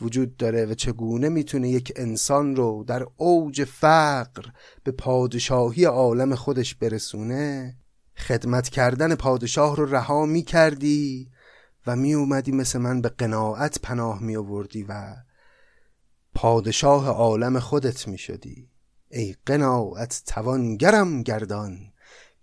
وجود 0.00 0.36
داره 0.36 0.66
و 0.66 0.74
چگونه 0.74 1.28
می‌تونه 1.28 1.68
یک 1.68 1.92
انسان 1.96 2.56
رو 2.56 2.84
در 2.86 3.06
اوج 3.16 3.64
فقر 3.64 4.44
به 4.84 4.92
پادشاهی 4.92 5.84
عالم 5.84 6.34
خودش 6.34 6.74
برسونه 6.74 7.74
خدمت 8.16 8.68
کردن 8.68 9.14
پادشاه 9.14 9.76
رو 9.76 9.86
رها 9.86 10.26
می‌کردی 10.26 11.30
و 11.86 11.96
می 11.96 12.14
اومدی 12.14 12.52
مثل 12.52 12.78
من 12.78 13.00
به 13.00 13.08
قناعت 13.08 13.78
پناه 13.82 14.22
می 14.22 14.36
آوردی 14.36 14.82
و 14.82 15.16
پادشاه 16.34 17.08
عالم 17.08 17.58
خودت 17.58 18.08
می 18.08 18.18
شدی 18.18 18.73
ای 19.16 19.36
قناعت 19.46 20.22
توانگرم 20.26 21.22
گردان 21.22 21.78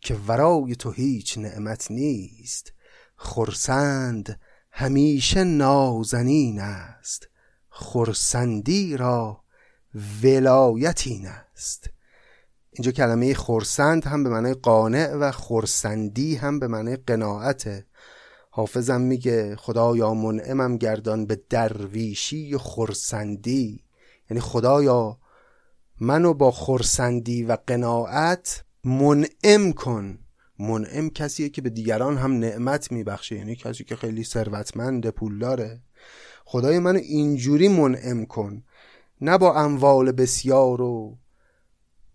که 0.01 0.15
ورای 0.27 0.75
تو 0.75 0.91
هیچ 0.91 1.37
نعمت 1.37 1.91
نیست. 1.91 2.73
خرسند 3.15 4.39
همیشه 4.71 5.43
نازنین 5.43 6.59
است 6.59 7.27
خرسندی 7.69 8.97
را 8.97 9.43
ولایتین 10.23 11.27
است. 11.27 11.89
اینجا 12.71 12.91
کلمه 12.91 13.33
خرسند 13.33 14.05
هم 14.05 14.23
به 14.23 14.29
معنی 14.29 14.53
قانع 14.53 15.15
و 15.15 15.31
خرسندی 15.31 16.35
هم 16.35 16.59
به 16.59 16.67
معنی 16.67 16.95
قناعته. 16.95 17.85
حافظم 18.49 19.01
میگه 19.01 19.55
خدایا 19.55 20.13
منعمم 20.13 20.77
گردان 20.77 21.25
به 21.25 21.41
درویشی 21.49 22.53
و 22.53 22.57
خرسندی. 22.57 23.83
یعنی 24.29 24.41
خدایا 24.41 25.20
منو 26.03 26.33
با 26.33 26.51
خرسندی 26.51 27.43
و 27.43 27.57
قناعت 27.67 28.63
منعم 28.83 29.73
کن. 29.73 30.19
منعم 30.59 31.09
کسیه 31.09 31.49
که 31.49 31.61
به 31.61 31.69
دیگران 31.69 32.17
هم 32.17 32.31
نعمت 32.39 32.91
میبخشه 32.91 33.35
یعنی 33.35 33.55
کسی 33.55 33.83
که 33.83 33.95
خیلی 33.95 34.23
ثروتمند 34.23 35.09
پول 35.09 35.39
داره. 35.39 35.81
خدای 36.45 36.79
منو 36.79 36.99
اینجوری 36.99 37.67
منعم 37.67 38.25
کن. 38.25 38.63
نه 39.21 39.37
با 39.37 39.55
اموال 39.55 40.11
بسیار 40.11 40.81
و 40.81 41.17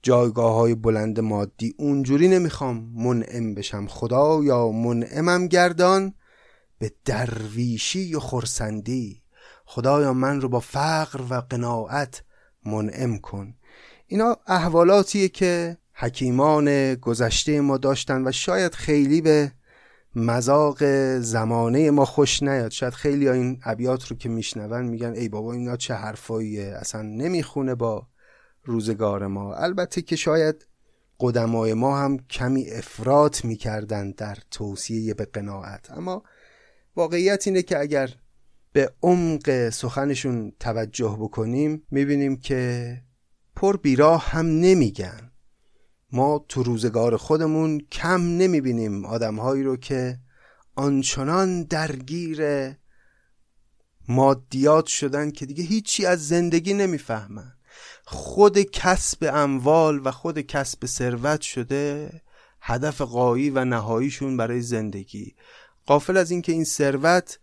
جایگاه 0.03 0.55
های 0.55 0.75
بلند 0.75 1.21
مادی 1.21 1.75
اونجوری 1.79 2.29
نمی‌خوام 2.29 2.93
منعم 2.95 3.55
بشم. 3.55 3.87
خدایا 3.87 4.69
منعمم 4.69 5.47
گردان 5.47 6.15
به 6.79 6.93
درویشی 7.05 8.15
و 8.15 8.21
خرسندی. 8.21 9.23
خدایا 9.65 10.13
من 10.13 10.41
رو 10.41 10.49
با 10.49 10.61
فقر 10.61 11.21
و 11.31 11.35
قناعت 11.35 12.23
منعم 12.65 13.19
کن. 13.19 13.55
اینا 14.07 14.37
احوالاتیه 14.47 15.29
که 15.29 15.77
حکیمان 15.95 16.95
گذشته 16.95 17.61
ما 17.61 17.77
داشتن 17.77 18.29
و 18.29 18.33
شاید 18.33 18.75
خیلی 18.75 19.21
به 19.21 19.53
مذاق 20.15 20.85
زمانه 21.19 21.91
ما 21.91 22.05
خوش 22.05 22.43
نیاد. 22.43 22.71
شاید 22.71 22.93
خیلی 22.93 23.29
این 23.29 23.61
ابیات 23.65 24.07
رو 24.07 24.17
که 24.17 24.29
میشنون 24.29 24.87
میگن 24.87 25.13
ای 25.13 25.29
بابا 25.29 25.53
اینا 25.53 25.77
چه 25.77 25.95
حرفاییه؟ 25.95 26.65
اصلا 26.65 27.03
نمی‌خونه 27.03 27.75
با 27.75 28.07
روزگار 28.65 29.27
ما. 29.27 29.55
البته 29.55 30.03
که 30.03 30.17
شاید 30.17 30.67
قدمای 31.21 31.75
ما 31.75 31.99
هم 31.99 32.19
کمی 32.19 32.71
افراط 32.71 33.45
می‌کردن 33.45 34.11
در 34.11 34.39
توصیه 34.51 35.15
به 35.15 35.25
قناعت. 35.25 35.91
اما 35.91 36.23
واقعیت 36.97 37.47
اینه 37.47 37.63
که 37.63 37.79
اگر 37.79 38.11
به 38.73 38.93
عمق 39.03 39.69
سخنشون 39.69 40.53
توجه 40.61 41.17
بکنیم 41.21 41.83
می‌بینیم 41.91 42.37
که 42.37 42.93
پر 43.57 43.77
بیراه 43.77 44.31
هم 44.31 44.47
نمیگن. 44.47 45.31
ما 46.13 46.45
تو 46.49 46.63
روزگار 46.63 47.17
خودمون 47.17 47.81
کم 47.93 48.21
نمی‌بینیم 48.21 49.05
آدمهایی 49.05 49.63
رو 49.63 49.77
که 49.77 50.19
آنچنان 50.75 51.63
درگیر 51.63 52.73
مادیات 54.09 54.87
شدن 54.87 55.31
که 55.31 55.47
دیگه 55.47 55.65
هیچی 55.65 56.07
از 56.07 56.29
زندگی 56.29 56.75
نمی‌فهمن. 56.75 57.53
خود 58.05 58.59
کسب 58.59 59.31
اموال 59.35 60.01
و 60.05 60.11
خود 60.11 60.41
کسب 60.41 60.87
ثروت 60.87 61.41
شده 61.41 62.11
هدف 62.61 63.01
قایی 63.01 63.51
و 63.51 63.65
نهاییشون 63.65 64.37
برای 64.37 64.61
زندگی. 64.61 65.35
قافل 65.87 66.17
از 66.17 66.31
اینکه 66.31 66.53
این 66.53 66.65
ثروت 66.65 67.39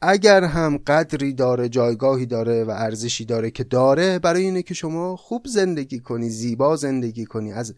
اگر 0.00 0.44
هم 0.44 0.76
قدری 0.76 1.32
داره 1.32 1.68
جایگاهی 1.68 2.26
داره 2.26 2.64
و 2.64 2.70
ارزشی 2.70 3.24
داره 3.24 3.50
که 3.50 3.64
داره 3.64 4.18
برای 4.18 4.42
اینه 4.42 4.62
که 4.62 4.74
شما 4.74 5.16
خوب 5.16 5.46
زندگی 5.46 6.00
کنی 6.00 6.30
زیبا 6.30 6.76
زندگی 6.76 7.24
کنی. 7.24 7.52
از 7.52 7.74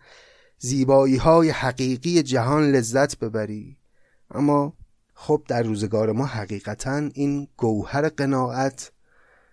زیبایی 0.59 1.17
های 1.17 1.51
حقیقی 1.51 2.23
جهان 2.23 2.71
لذت 2.71 3.19
ببری. 3.19 3.77
اما 4.31 4.73
خب 5.15 5.43
در 5.49 5.63
روزگار 5.63 6.13
ما 6.13 6.27
حقیقتا 6.27 7.11
این 7.15 7.49
گوهر 7.57 8.09
قناعت 8.09 8.93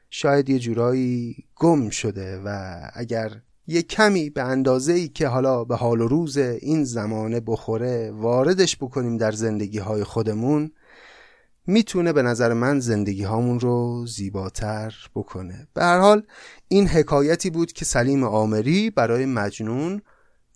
شاید 0.09 0.49
یه 0.49 0.59
جورایی 0.59 1.45
گم 1.55 1.89
شده 1.89 2.41
و 2.45 2.79
اگر 2.93 3.41
یه 3.67 3.81
کمی 3.81 4.29
به 4.29 4.43
اندازه 4.43 4.93
ای 4.93 5.07
که 5.07 5.27
حالا 5.27 5.63
به 5.63 5.75
حال 5.75 6.01
و 6.01 6.07
روز 6.07 6.37
این 6.37 6.83
زمانه 6.83 7.39
بخوره 7.39 8.11
واردش 8.11 8.77
بکنیم 8.77 9.17
در 9.17 9.31
زندگی 9.31 9.79
های 9.79 10.03
خودمون 10.03 10.71
می‌تونه 11.67 12.13
به 12.13 12.21
نظر 12.21 12.53
من 12.53 12.79
زندگی 12.79 13.23
هامون 13.23 13.59
رو 13.59 14.05
زیباتر 14.07 14.95
بکنه. 15.15 15.67
به 15.73 15.83
هر 15.83 15.99
حال 15.99 16.23
این 16.67 16.87
حکایتی 16.87 17.49
بود 17.49 17.71
که 17.71 17.85
سلیم 17.85 18.23
آمری 18.23 18.89
برای 18.89 19.25
مجنون 19.25 20.01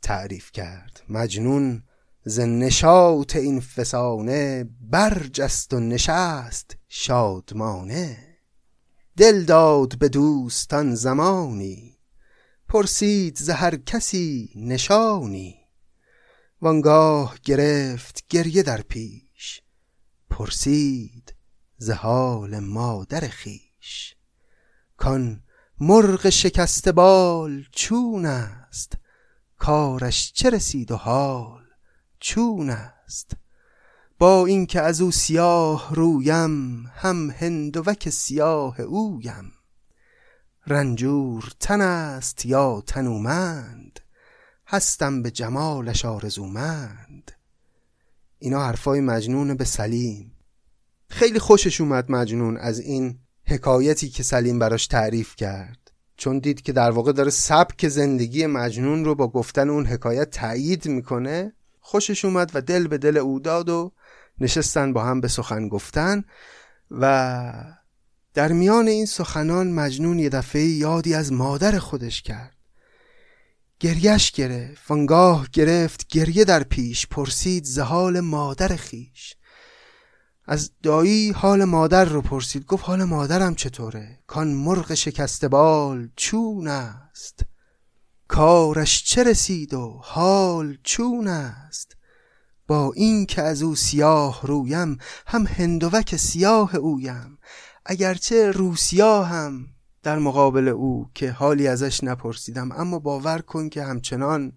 تعریف 0.02 0.52
کرد. 0.52 1.02
مجنون 1.10 1.84
ز 2.26 2.40
نشاط 2.40 3.36
این 3.36 3.60
فسانه 3.60 4.70
برجست 4.82 5.74
و 5.74 5.80
نشست 5.80 6.78
شادمانه. 6.90 8.18
دل 9.18 9.44
داد 9.44 9.98
به 9.98 10.10
دوستان 10.10 10.96
زمانی 10.96 11.98
پرسید 12.68 13.38
ز 13.38 13.50
هر 13.50 13.76
کسی 13.76 14.50
نشانی. 14.56 15.56
وانگاه 16.62 17.38
گرفت 17.44 18.24
گریه 18.30 18.64
در 18.64 18.82
پیش 18.82 19.31
پرسید 20.32 21.36
ز 21.78 21.90
حال 21.90 22.60
مادر 22.60 23.28
خیش 23.28 24.16
کان 24.98 25.44
مرغ 25.80 26.30
شکسته 26.30 26.92
بال 26.92 27.66
چون 27.72 28.26
است؟ 28.26 28.98
کارش 29.58 30.32
چه 30.34 30.50
رسید 30.50 30.92
و 30.92 30.96
حال 30.96 31.64
چون 32.20 32.70
است؟ 32.70 33.32
با 34.20 34.46
اینکه 34.46 34.82
از 34.82 35.02
او 35.02 35.12
سیاه 35.12 35.96
رویم 35.96 36.86
هم 36.96 37.30
هندوک 37.30 38.10
سیاه 38.10 38.82
اویم. 38.82 39.52
رنجور 40.68 41.52
تن 41.60 41.82
است 41.82 42.46
یا 42.46 42.84
تنومند 42.88 44.00
هستم 44.68 45.22
به 45.22 45.32
جمالش 45.32 46.06
آرزومند 46.06 47.11
اینا 48.44 48.66
حرفای 48.66 49.02
مجنون 49.02 49.54
به 49.54 49.66
سلیم. 49.66 50.32
خیلی 51.10 51.40
خوشش 51.40 51.82
اومد 51.82 52.12
مجنون 52.12 52.58
از 52.58 52.80
این 52.80 53.20
حکایتی 53.46 54.10
که 54.10 54.24
سلیم 54.24 54.60
براش 54.60 54.88
تعریف 54.88 55.36
کرد. 55.36 55.92
چون 56.18 56.40
دید 56.40 56.62
که 56.62 56.72
در 56.72 56.92
واقع 56.92 57.12
داره 57.12 57.30
سبک 57.30 57.88
زندگی 57.88 58.46
مجنون 58.46 59.06
رو 59.06 59.16
با 59.16 59.28
گفتن 59.28 59.70
اون 59.70 59.86
حکایت 59.86 60.30
تایید 60.30 60.88
می‌کنه 60.88 61.54
خوشش 61.80 62.26
اومد 62.26 62.52
و 62.54 62.62
دل 62.62 62.88
به 62.88 62.98
دل 62.98 63.18
او 63.18 63.40
داد 63.40 63.70
و 63.70 63.92
نشستن 64.40 64.94
با 64.94 65.04
هم 65.04 65.22
به 65.22 65.28
سخن 65.28 65.68
گفتن 65.68 66.24
و 66.92 67.54
در 68.34 68.52
میان 68.52 68.88
این 68.88 69.06
سخنان 69.06 69.72
مجنون 69.72 70.20
یه 70.20 70.30
دفعه 70.30 70.64
یادی 70.64 71.14
از 71.14 71.34
مادر 71.34 71.80
خودش 71.80 72.22
کرد. 72.22 72.56
گریش 73.82 74.32
گرفت 74.32 74.82
وانگاه 74.90 75.48
گرفت 75.54 76.08
گریه 76.08 76.46
در 76.46 76.64
پیش 76.64 77.08
پرسید 77.08 77.64
زهال 77.64 78.20
مادر 78.20 78.76
خیش. 78.76 79.36
از 80.46 80.72
دایی 80.84 81.32
حال 81.32 81.66
مادر 81.66 82.06
رو 82.06 82.22
پرسید 82.22 82.66
گفت 82.66 82.84
حال 82.86 83.04
مادرم 83.04 83.56
چطوره؟ 83.56 84.20
کان 84.28 84.48
مرغ 84.48 84.94
شکسته 84.94 85.48
بال 85.48 86.10
چون 86.16 86.68
است؟ 86.68 87.40
کارش 88.28 89.04
چه 89.04 89.24
رسید 89.24 89.74
و 89.74 90.00
حال 90.04 90.78
چون 90.84 91.28
است؟ 91.28 91.96
با 92.68 92.94
این 92.96 93.26
که 93.26 93.42
از 93.42 93.62
او 93.62 93.76
سیاه 93.76 94.42
رویم 94.44 94.98
هم 95.28 95.48
هندوک 95.48 96.16
سیاه 96.16 96.76
اویم. 96.76 97.38
اگرچه 97.86 98.52
روسیا 98.52 99.24
هم 99.24 99.68
در 100.04 100.20
مقابل 100.20 100.68
او 100.68 101.10
که 101.14 101.32
حالی 101.32 101.68
ازش 101.68 102.04
نپرسیدم 102.04 102.72
اما 102.72 103.00
باور 103.00 103.40
کن 103.40 103.70
که 103.70 103.84
همچنان 103.84 104.54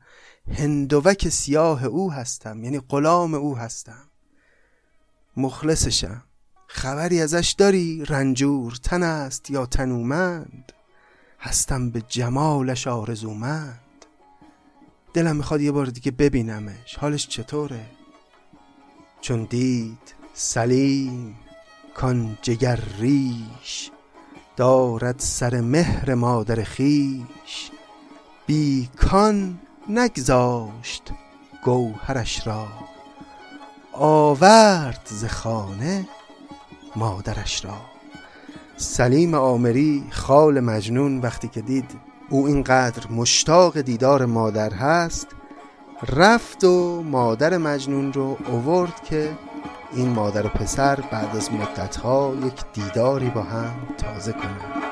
هندوک 0.53 1.29
سیاه 1.29 1.85
او 1.85 2.13
هستم 2.13 2.65
یعنی 2.65 2.81
غلام 2.81 3.35
او 3.35 3.57
هستم. 3.57 4.11
مخلصشم. 5.37 6.23
خبری 6.67 7.21
ازش 7.21 7.55
داری؟ 7.59 8.05
رنجور 8.05 8.79
تن 8.83 9.03
است 9.03 9.51
یا 9.51 9.67
تنومند؟ 9.67 10.73
هستم 11.41 11.91
به 11.91 12.01
جمالش 12.01 12.87
آرزومند. 12.87 13.81
دلم 15.15 15.37
می‌خواد 15.37 15.61
یه 15.61 15.73
بار 15.73 15.87
دیگه 15.87 16.11
ببینمش. 16.11 16.97
حالش 16.99 17.29
چطوره؟ 17.29 17.87
چون 19.21 19.45
دید 19.45 20.15
سلیم 20.35 21.37
کان 21.95 22.39
جگر 22.43 22.81
ریش 22.99 23.91
دارد 24.57 25.15
سر 25.19 25.61
مهر 25.61 26.15
مادر 26.15 26.63
خیش 26.63 27.71
بی 28.47 28.89
کان 28.97 29.59
نگذاشت 29.89 31.03
گوهرش 31.65 32.47
را. 32.47 32.67
آورد 33.93 35.09
ز 35.11 35.25
خانه 35.25 36.09
مادرش 36.97 37.65
را. 37.65 37.77
سلیم 38.77 39.35
آمری 39.35 40.05
خال 40.11 40.61
مجنون 40.61 41.21
وقتی 41.21 41.49
که 41.49 41.61
دید 41.61 41.91
او 42.31 42.47
اینقدر 42.47 43.11
مشتاق 43.11 43.81
دیدار 43.81 44.27
مادر 44.27 44.75
هست 44.75 45.27
رفت 46.09 46.65
و 46.65 47.03
مادر 47.03 47.57
مجنون 47.57 48.13
رو 48.13 48.37
اوورد 48.47 49.05
که 49.05 49.31
این 49.97 50.09
مادر 50.09 50.47
و 50.47 50.49
پسر 50.49 51.01
بعد 51.01 51.37
از 51.37 51.53
مدتها 51.53 52.35
یک 52.47 52.65
دیداری 52.73 53.31
با 53.31 53.43
هم 53.43 53.75
تازه 53.99 54.33
کنند. 54.33 54.84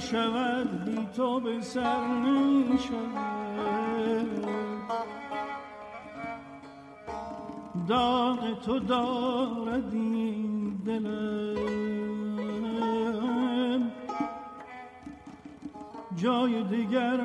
شود 0.00 0.84
بی 0.84 1.06
تو 1.16 1.40
به 1.40 1.60
سر 1.60 2.06
نمی 2.06 2.78
داغ 7.88 8.60
تو 8.60 8.78
دارد 8.78 9.94
این 9.94 10.82
دلم. 10.86 11.50
جای 16.16 16.62
دیگر 16.62 17.20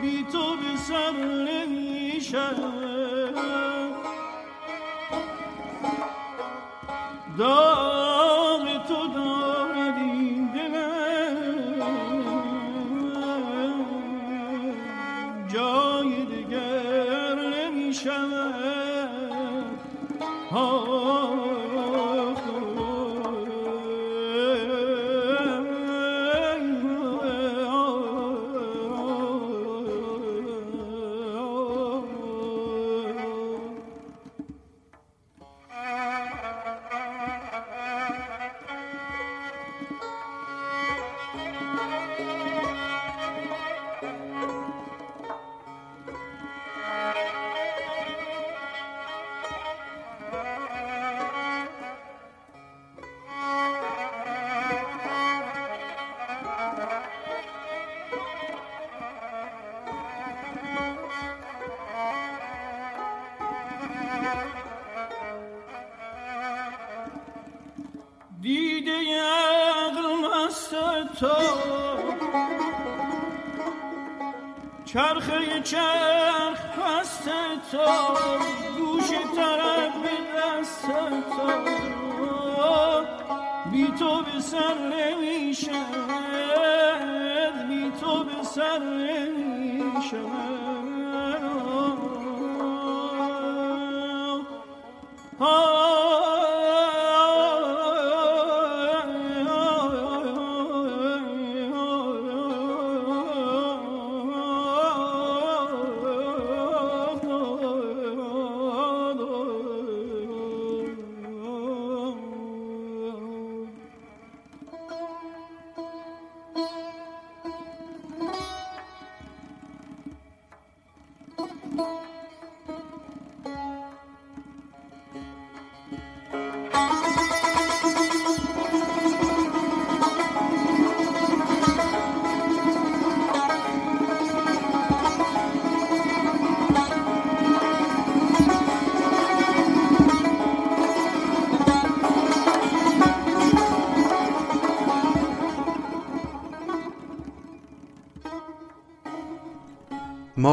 بی 0.00 0.24
تو 0.32 0.56
به 0.56 0.76
سر 0.88 1.12
نمی 1.12 2.20
شود 2.20 2.79
تو 77.70 77.78
گوش 78.78 79.10
طرف 79.36 79.96
دست 80.36 80.86
تو 80.86 81.46
بی 83.70 83.86
تو 83.98 84.22
به 84.22 84.40
سر 84.40 84.74
نمی‌شد 84.74 85.70
بی 87.68 87.92
تو 88.00 88.24
به 88.24 88.42
سر 88.42 88.78
نمی‌شد 88.78 90.50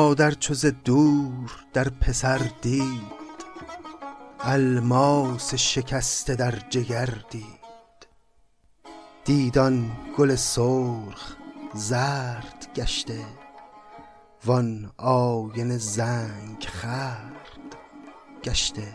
مادر 0.08 0.32
چو 0.32 0.72
دور 0.86 1.52
در 1.74 1.90
پسر 1.90 2.42
دید 2.62 3.18
الماس 4.40 5.56
شکسته 5.56 6.36
در 6.36 6.60
جگر 6.70 7.10
دید. 7.30 8.08
دید 9.26 9.58
آن 9.58 9.92
گل 10.18 10.36
سرخ 10.36 11.36
زرد 11.74 12.68
گشته 12.76 13.26
وان 14.46 14.92
آینه 14.98 15.78
زنگ 15.78 16.68
خورد 16.82 17.76
گشته. 18.44 18.94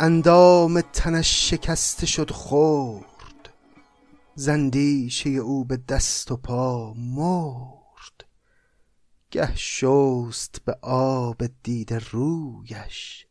اندام 0.00 0.80
تنش 0.80 1.50
شکسته 1.50 2.06
شد 2.06 2.30
خرد 2.30 3.48
ز 4.34 4.48
اندیشه 4.48 5.30
او 5.30 5.64
به 5.64 5.76
دست 5.76 6.32
و 6.32 6.36
پا 6.36 6.94
مرد. 6.94 7.81
گه 9.32 9.56
شست 9.56 10.64
به 10.64 10.78
آب 10.82 11.42
دیده 11.62 11.98
رویش 11.98 13.26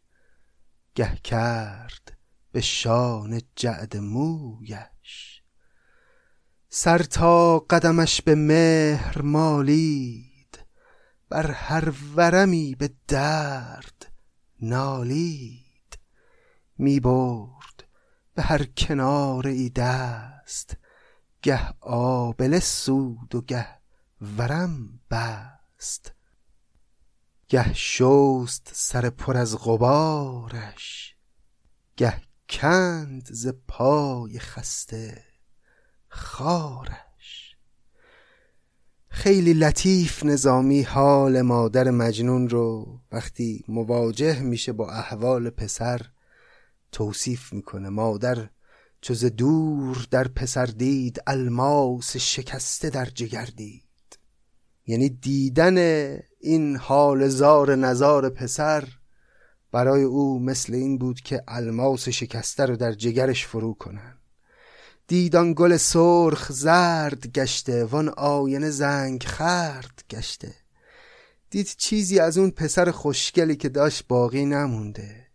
گه 0.95 1.15
کرد 1.15 2.17
به 2.51 2.61
شانه 2.61 3.41
جعد 3.55 3.97
مویش. 3.97 5.41
سر 6.69 6.97
تا 6.97 7.59
قدمش 7.59 8.21
به 8.21 8.35
مهر 8.35 9.21
مالید 9.21 10.59
بر 11.29 11.51
هر 11.51 11.93
ورمی 12.15 12.75
به 12.75 12.89
درد 13.07 14.11
نالید. 14.61 15.99
می 16.77 16.99
برد 16.99 17.83
به 18.33 18.41
هر 18.41 18.63
کناره 18.63 19.51
ای 19.51 19.69
دست 19.69 20.77
گه 21.41 21.69
آبله 21.81 22.59
سود 22.59 23.35
و 23.35 23.41
گه 23.41 23.67
ورم 24.37 24.99
بست. 25.11 25.60
گه 27.47 27.73
شست 27.73 28.71
سر 28.73 29.09
پر 29.09 29.37
از 29.37 29.57
غبارش 29.57 31.15
گه 31.97 32.21
کند 32.49 33.29
ز 33.31 33.47
پای 33.67 34.39
خسته 34.39 35.23
خارش. 36.09 37.55
خیلی 39.09 39.53
لطیف 39.53 40.25
نظامی 40.25 40.81
حال 40.81 41.41
مادر 41.41 41.89
مجنون 41.89 42.49
رو 42.49 42.99
وقتی 43.11 43.63
مواجه 43.67 44.39
میشه 44.39 44.71
با 44.71 44.91
احوال 44.91 45.49
پسر 45.49 46.01
توصیف 46.91 47.53
می‌کنه. 47.53 47.89
مادر 47.89 48.49
چو 49.01 49.13
دور 49.29 50.07
در 50.11 50.27
پسر 50.27 50.65
دید 50.65 51.21
الماس 51.27 52.17
شکسته 52.17 52.89
در 52.89 53.05
جگر 53.05 53.45
دید. 53.45 53.90
یعنی 54.91 55.09
دیدن 55.09 55.77
این 56.39 56.75
حال 56.77 57.27
زار 57.27 57.75
نزار 57.75 58.29
پسر 58.29 58.87
برای 59.71 60.03
او 60.03 60.39
مثل 60.39 60.73
این 60.73 60.97
بود 60.97 61.21
که 61.21 61.43
الماس 61.47 62.09
شکسته 62.09 62.65
رو 62.65 62.75
در 62.75 62.91
جگرش 62.93 63.45
فرو 63.45 63.73
کنن. 63.73 64.17
دیدان 65.07 65.53
گل 65.53 65.77
سرخ 65.77 66.51
زرد 66.51 67.27
گشته 67.27 67.85
وان 67.85 68.09
آینه 68.09 68.69
زنگ 68.69 69.23
خرد 69.23 70.03
گشته. 70.09 70.55
دید 71.49 71.75
چیزی 71.77 72.19
از 72.19 72.37
اون 72.37 72.51
پسر 72.51 72.91
خوشگلی 72.91 73.55
که 73.55 73.69
داشت 73.69 74.07
باقی 74.07 74.45
نمونده. 74.45 75.27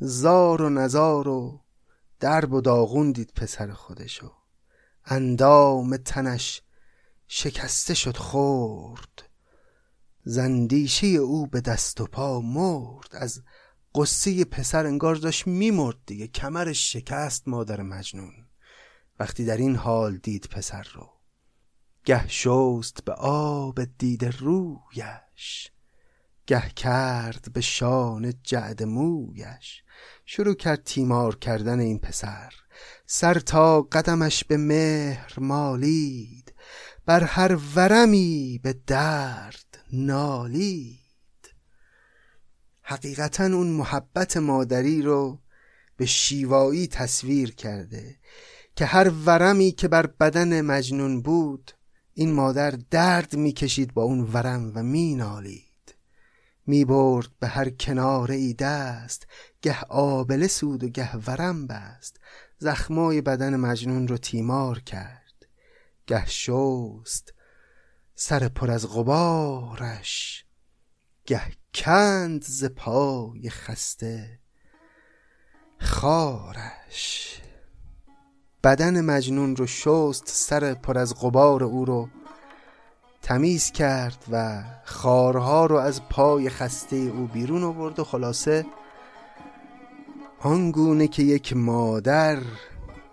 زار 0.00 0.62
و 0.62 0.70
نزار 0.70 1.28
و 1.28 1.60
درب 2.20 2.52
و 2.52 2.60
داغون 2.60 3.12
دید 3.12 3.32
پسر 3.36 3.70
خودشو. 3.70 4.32
اندام 5.04 5.96
تنش 5.96 6.62
شکسته 7.28 7.94
شد 7.94 8.16
خورد 8.16 9.30
زندیشه 10.24 11.06
او 11.06 11.46
به 11.46 11.60
دست 11.60 12.00
و 12.00 12.06
پا 12.06 12.40
مرد. 12.40 13.08
از 13.12 13.42
قصه 13.94 14.44
پسر 14.44 14.86
انگار 14.86 15.14
داشت 15.14 15.46
میمرد 15.46 15.96
دیگه. 16.06 16.26
کمرش 16.26 16.92
شکست 16.92 17.48
مادر 17.48 17.82
مجنون. 17.82 18.46
وقتی 19.20 19.44
در 19.44 19.56
این 19.56 19.76
حال 19.76 20.16
دید 20.16 20.46
پسر 20.50 20.86
رو 20.94 21.10
گه 22.04 22.28
شست 22.28 23.04
به 23.04 23.12
آب 23.12 23.84
دید 23.98 24.24
رویش. 24.24 25.70
گه 26.46 26.68
کرد 26.68 27.52
به 27.52 27.60
شان 27.60 28.34
جعد 28.42 28.82
مویش. 28.82 29.82
شروع 30.26 30.54
کرد 30.54 30.84
تیمار 30.84 31.36
کردن 31.36 31.80
این 31.80 31.98
پسر. 31.98 32.52
سر 33.06 33.34
تا 33.34 33.82
قدمش 33.82 34.44
به 34.44 34.56
مهر 34.56 35.34
مالید. 35.40 36.53
بر 37.06 37.24
هر 37.24 37.58
ورمی 37.74 38.60
به 38.62 38.72
درد 38.86 39.78
نالید. 39.92 40.98
حقیقتا 42.82 43.44
اون 43.44 43.66
محبت 43.66 44.36
مادری 44.36 45.02
رو 45.02 45.38
به 45.96 46.06
شیوایی 46.06 46.86
تصویر 46.86 47.54
کرده 47.54 48.16
که 48.76 48.84
هر 48.84 49.08
ورمی 49.08 49.72
که 49.72 49.88
بر 49.88 50.06
بدن 50.06 50.60
مجنون 50.60 51.22
بود 51.22 51.72
این 52.14 52.32
مادر 52.32 52.70
درد 52.70 53.36
می‌کشید 53.36 53.94
با 53.94 54.02
اون 54.02 54.20
ورم 54.20 54.72
و 54.74 54.82
مینالید. 54.82 55.94
می‌برد 56.66 57.28
به 57.40 57.46
هر 57.46 57.70
کناره 57.70 58.34
ای 58.34 58.54
دست 58.54 59.26
گه 59.62 59.80
آبله 59.84 60.46
سود 60.46 60.84
و 60.84 60.88
گه 60.88 61.16
ورم 61.16 61.66
بست. 61.66 62.20
زخمای 62.58 63.20
بدن 63.20 63.56
مجنون 63.56 64.08
رو 64.08 64.16
تیمار 64.16 64.78
کرد. 64.80 65.23
گه 66.06 66.26
شست 66.26 67.34
سر 68.14 68.48
پر 68.48 68.70
از 68.70 68.88
غبارش 68.88 70.44
گه 71.26 71.42
کند 71.74 72.44
ز 72.44 72.64
پای 72.64 73.50
خسته 73.50 74.38
خارش. 75.80 77.40
بدن 78.64 79.00
مجنون 79.00 79.56
رو 79.56 79.66
شست 79.66 80.24
سر 80.26 80.74
پر 80.74 80.98
از 80.98 81.14
غبار 81.20 81.64
او 81.64 81.84
رو 81.84 82.08
تمیز 83.22 83.72
کرد 83.72 84.24
و 84.30 84.64
خارها 84.84 85.66
رو 85.66 85.76
از 85.76 86.08
پای 86.08 86.50
خسته 86.50 86.96
او 86.96 87.26
بیرون 87.26 87.62
آورد 87.62 87.98
و 87.98 88.04
خلاصه 88.04 88.66
آنگونه 90.40 91.08
که 91.08 91.22
یک 91.22 91.56
مادر 91.56 92.38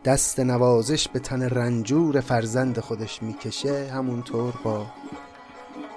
دست 0.06 0.40
نوازش 0.40 1.08
به 1.08 1.20
تن 1.20 1.44
رنجور 1.44 2.22
فرزند 2.22 2.80
خودش 2.80 3.24
می‌کشه 3.24 3.92
همونطور 3.94 4.54
با 4.64 4.86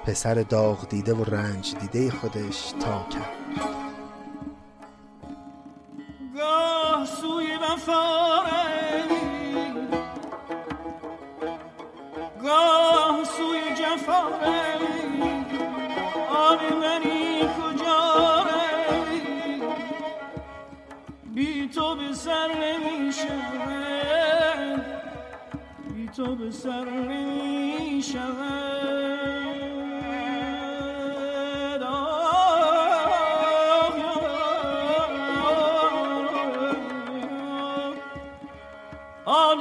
پسر 0.07 0.34
داغ 0.34 0.88
دیده 0.88 1.14
و 1.14 1.24
رنج 1.24 1.74
دیده 1.74 2.11
خودش 2.11 2.72
تا 2.80 3.07
کرد. 3.11 3.34
گاه 6.34 7.07
سوی 7.07 7.46
گاه 12.42 13.24
سوی 13.24 13.61
آن 16.28 16.59
منی 16.80 17.40
کجا 17.40 18.44
بی 21.34 21.68
تو 21.68 21.96
به 21.96 22.14
سر 22.14 22.48
نمیشه 22.62 23.84
تو 26.17 26.35
به 26.37 26.51
سر 26.51 26.85
نمیشه 26.85 28.19
همه 28.21 28.75
خواب 39.25 39.61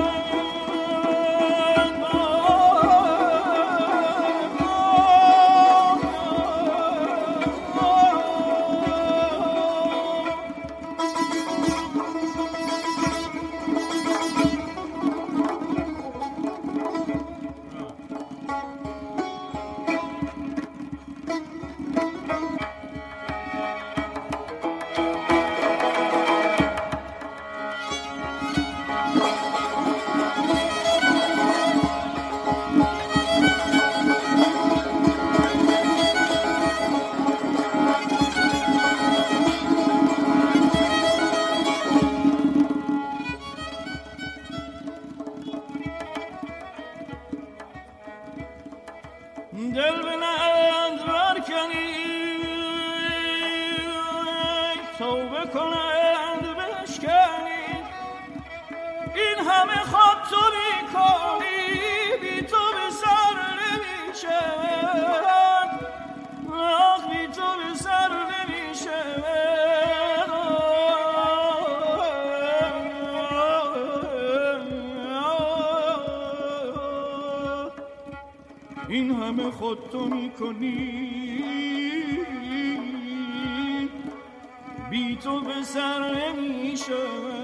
تو 79.75 80.05
می‌کنی 80.05 81.43
بی 84.89 85.15
تو 85.23 85.41
به 85.41 85.63
سر 85.63 86.15
نمی‌شد 86.15 87.40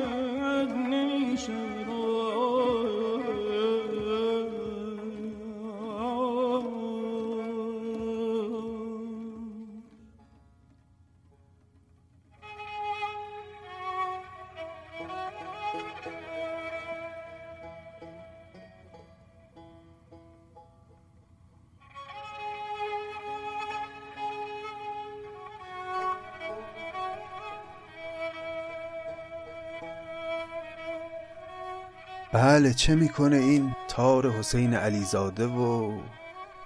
بله 32.58 32.74
چه 32.74 32.96
می‌کنه 32.96 33.36
این 33.36 33.76
تار 33.88 34.32
حسین 34.32 34.74
علیزاده 34.74 35.48
و 35.48 35.98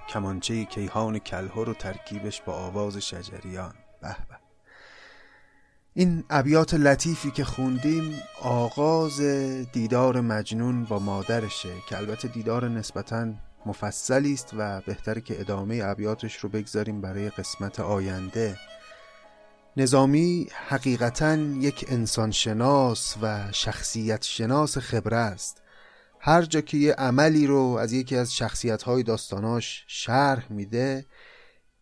کمانچه 0.10 0.66
کیهان 0.66 1.20
کلهر 1.20 1.70
و 1.70 1.74
ترکیبش 1.74 2.42
با 2.42 2.54
آواز 2.54 2.98
شجریان؟ 2.98 3.74
به 4.02 4.08
به. 4.08 4.36
این 5.94 6.24
ابیات 6.30 6.74
لطیفی 6.74 7.32
که 7.32 7.44
خوندیم 7.44 8.22
آغاز 8.42 9.22
دیدار 9.72 10.22
مجنون 10.22 10.84
با 10.84 11.00
مادرشه 11.00 11.74
که 11.90 11.98
البته 11.98 12.28
دیدار 12.28 12.70
نسبتا 12.70 13.34
مفصلی 13.66 14.34
است 14.34 14.50
و 14.58 14.82
بهتره 14.82 15.22
که 15.22 15.40
ادامه 15.40 15.82
ابیاتش 15.84 16.36
رو 16.36 16.50
بگذاریم 16.50 17.02
برای 17.02 17.30
قسمت 17.30 17.80
آینده. 17.80 18.58
نظامی 19.78 20.48
حقیقتا 20.68 21.36
یک 21.36 21.86
انسانشناس 21.90 23.16
و 23.22 23.52
شخصیت 23.52 24.24
شناس 24.24 24.78
خبره 24.78 25.18
است. 25.18 25.62
هر 26.24 26.42
جا 26.42 26.62
که 26.62 26.78
یه 26.78 26.94
عملی 26.94 27.48
رو 27.48 27.60
از 27.60 27.94
یکی 27.94 28.16
از 28.16 28.36
شخصیت 28.36 28.84
های 28.84 29.04
داستاناش 29.04 29.84
شرح 29.88 30.52
میده 30.52 31.06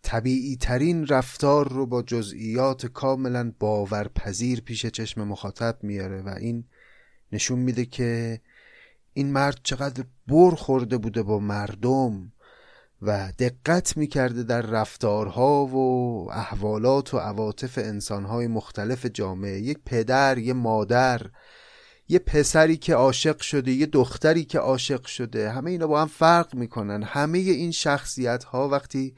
طبیعی 0.01 0.55
ترین 0.55 1.07
رفتار 1.07 1.69
رو 1.69 1.85
با 1.85 2.01
جزئیات 2.01 2.85
کاملا 2.85 3.53
باورپذیر 3.59 4.61
پیش 4.61 4.85
چشم 4.85 5.23
مخاطب 5.23 5.77
میاره 5.81 6.21
و 6.21 6.29
این 6.29 6.63
نشون 7.31 7.59
میده 7.59 7.85
که 7.85 8.41
این 9.13 9.31
مرد 9.31 9.59
چقدر 9.63 10.03
بر 10.27 10.55
خورده 10.55 10.97
بوده 10.97 11.23
با 11.23 11.39
مردم 11.39 12.31
و 13.01 13.31
دقت 13.39 13.97
می‌کرده 13.97 14.43
در 14.43 14.61
رفتارها 14.61 15.65
و 15.65 16.31
احوالات 16.31 17.13
و 17.13 17.17
عواطف 17.17 17.77
انسانهای 17.77 18.47
مختلف 18.47 19.05
جامعه 19.05 19.59
یک 19.59 19.79
پدر 19.85 20.37
یه 20.37 20.53
مادر. 20.53 21.21
یه 22.11 22.19
پسری 22.19 22.77
که 22.77 22.95
عاشق 22.95 23.41
شده 23.41 23.71
یه 23.71 23.85
دختری 23.85 24.45
که 24.45 24.59
عاشق 24.59 25.05
شده. 25.05 25.49
همه 25.49 25.71
اینا 25.71 25.87
با 25.87 26.01
هم 26.01 26.07
فرق 26.07 26.55
می‌کنن. 26.55 27.03
همه 27.03 27.37
این 27.37 27.71
شخصیت 27.71 28.43
ها 28.43 28.69
وقتی 28.69 29.15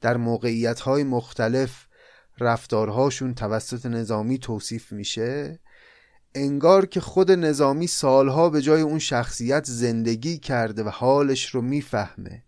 در 0.00 0.16
موقعیت 0.16 0.80
های 0.80 1.04
مختلف 1.04 1.86
رفتارهاشون 2.38 3.34
توسط 3.34 3.86
نظامی 3.86 4.38
توصیف 4.38 4.92
میشه 4.92 5.60
انگار 6.34 6.86
که 6.86 7.00
خود 7.00 7.30
نظامی 7.30 7.86
سالها 7.86 8.50
به 8.50 8.62
جای 8.62 8.80
اون 8.80 8.98
شخصیت 8.98 9.64
زندگی 9.64 10.38
کرده 10.38 10.82
و 10.82 10.88
حالش 10.88 11.54
رو 11.54 11.62
می‌فهمه. 11.62 12.42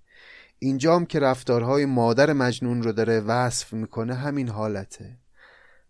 اینجام 0.59 1.07
که 1.07 1.19
رفتارهای 1.19 1.87
مادر 1.87 2.33
مجنون 2.33 2.83
رو 2.83 2.93
داره 2.93 3.21
وصف 3.21 3.73
می‌کنه 3.73 4.15
همین 4.15 4.49
حالته. 4.49 5.19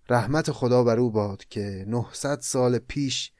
رحمت 0.09 0.50
خدا 0.50 0.84
بر 0.84 0.98
او 0.98 1.11
باد 1.11 1.44
که 1.44 1.84
900 1.88 2.40
سال 2.40 2.78
پیش 2.78 3.32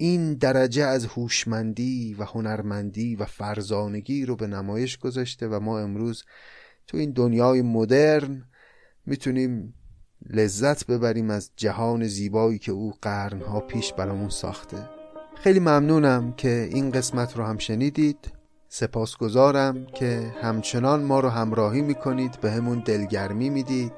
این 0.00 0.34
درجه 0.34 0.84
از 0.84 1.06
هوشمندی 1.06 2.14
و 2.18 2.24
هنرمندی 2.24 3.16
و 3.16 3.24
فرزانگی 3.24 4.26
رو 4.26 4.36
به 4.36 4.46
نمایش 4.46 4.98
گذاشته 4.98 5.48
و 5.48 5.60
ما 5.60 5.78
امروز 5.78 6.24
تو 6.86 6.96
این 6.96 7.10
دنیای 7.10 7.62
مدرن 7.62 8.44
می‌تونیم 9.06 9.74
لذت 10.30 10.86
ببریم 10.86 11.30
از 11.30 11.50
جهان 11.56 12.06
زیبایی 12.06 12.58
که 12.58 12.72
او 12.72 12.92
قرنها 13.02 13.60
پیش 13.60 13.92
برامون 13.92 14.28
ساخته. 14.28 14.88
خیلی 15.36 15.60
ممنونم 15.60 16.32
که 16.32 16.68
این 16.72 16.90
قسمت 16.90 17.36
رو 17.36 17.44
هم 17.44 17.58
شنیدید. 17.58 18.32
سپاسگزارم 18.68 19.86
که 19.86 20.34
همچنان 20.42 21.02
ما 21.02 21.20
رو 21.20 21.28
همراهی 21.28 21.82
می‌کنید 21.82 22.40
به 22.40 22.50
همون 22.50 22.82
دلگرمی 22.86 23.50
می‌دید. 23.50 23.92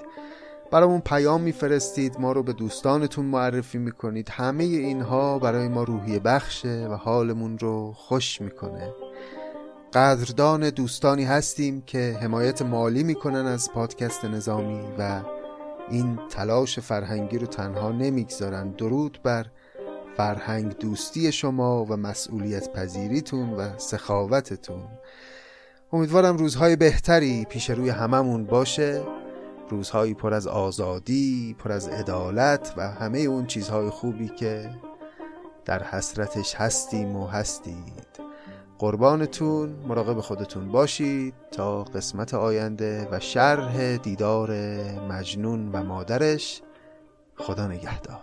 برامون 0.73 1.01
پیام 1.01 1.41
میفرستید 1.41 2.21
ما 2.21 2.33
رو 2.33 2.43
به 2.43 2.53
دوستانتون 2.53 3.25
معرفی 3.25 3.79
می‌کنید. 3.79 4.29
همه 4.29 4.65
اینها 4.65 5.39
برای 5.39 5.69
ما 5.69 5.83
روحی 5.83 6.19
بخشه 6.19 6.89
و 6.91 6.95
حالمون 6.95 7.59
رو 7.59 7.93
خوش 7.93 8.41
می‌کنه. 8.41 8.95
قدردان 9.93 10.71
دوستانی 10.71 11.25
هستیم 11.25 11.83
که 11.87 12.19
حمایت 12.23 12.63
مالی 12.63 13.03
می‌کنن 13.03 13.47
از 13.47 13.73
پادکست 13.73 14.25
نظامی 14.25 14.81
و 14.99 15.21
این 15.91 16.19
تلاش 16.31 16.79
فرهنگی 16.79 17.39
رو 17.39 17.47
تنها 17.47 17.91
نمی‌گذارن. 17.93 18.71
درود 18.71 19.21
بر 19.23 19.47
فرهنگ 20.17 20.79
دوستی 20.79 21.33
شما 21.33 21.85
و 21.85 21.97
مسئولیت 21.97 22.73
پذیریتون 22.73 23.53
و 23.53 23.79
سخاوتتون. 23.79 24.83
امیدوارم 25.93 26.37
روزهای 26.37 26.77
بهتری 26.77 27.45
پیش 27.45 27.71
روی 27.71 27.89
هممون 27.89 28.45
باشه. 28.45 29.03
روزهایی 29.73 30.15
پر 30.15 30.35
از 30.35 30.47
آزادی 30.47 31.57
پر 31.59 31.73
از 31.73 31.89
عدالت 31.89 32.75
و 32.77 32.89
همه 32.89 33.19
اون 33.19 33.47
چیزهای 33.47 33.91
خوبی 33.91 34.29
که 34.29 34.71
در 35.65 35.83
حسرتش 35.83 36.55
هستیم 36.55 37.17
و 37.17 37.27
هستید. 37.27 38.07
قربانتون 38.79 39.69
مراقب 39.89 40.21
خودتون 40.21 40.69
باشید 40.69 41.35
تا 41.53 41.85
قسمت 41.85 42.35
آینده 42.35 43.09
و 43.11 43.21
شرح 43.21 43.97
دیدار 43.97 44.51
مجنون 45.09 45.73
و 45.73 45.83
مادرش. 45.83 46.63
خدا 47.37 47.67
نگهدار. 47.67 48.23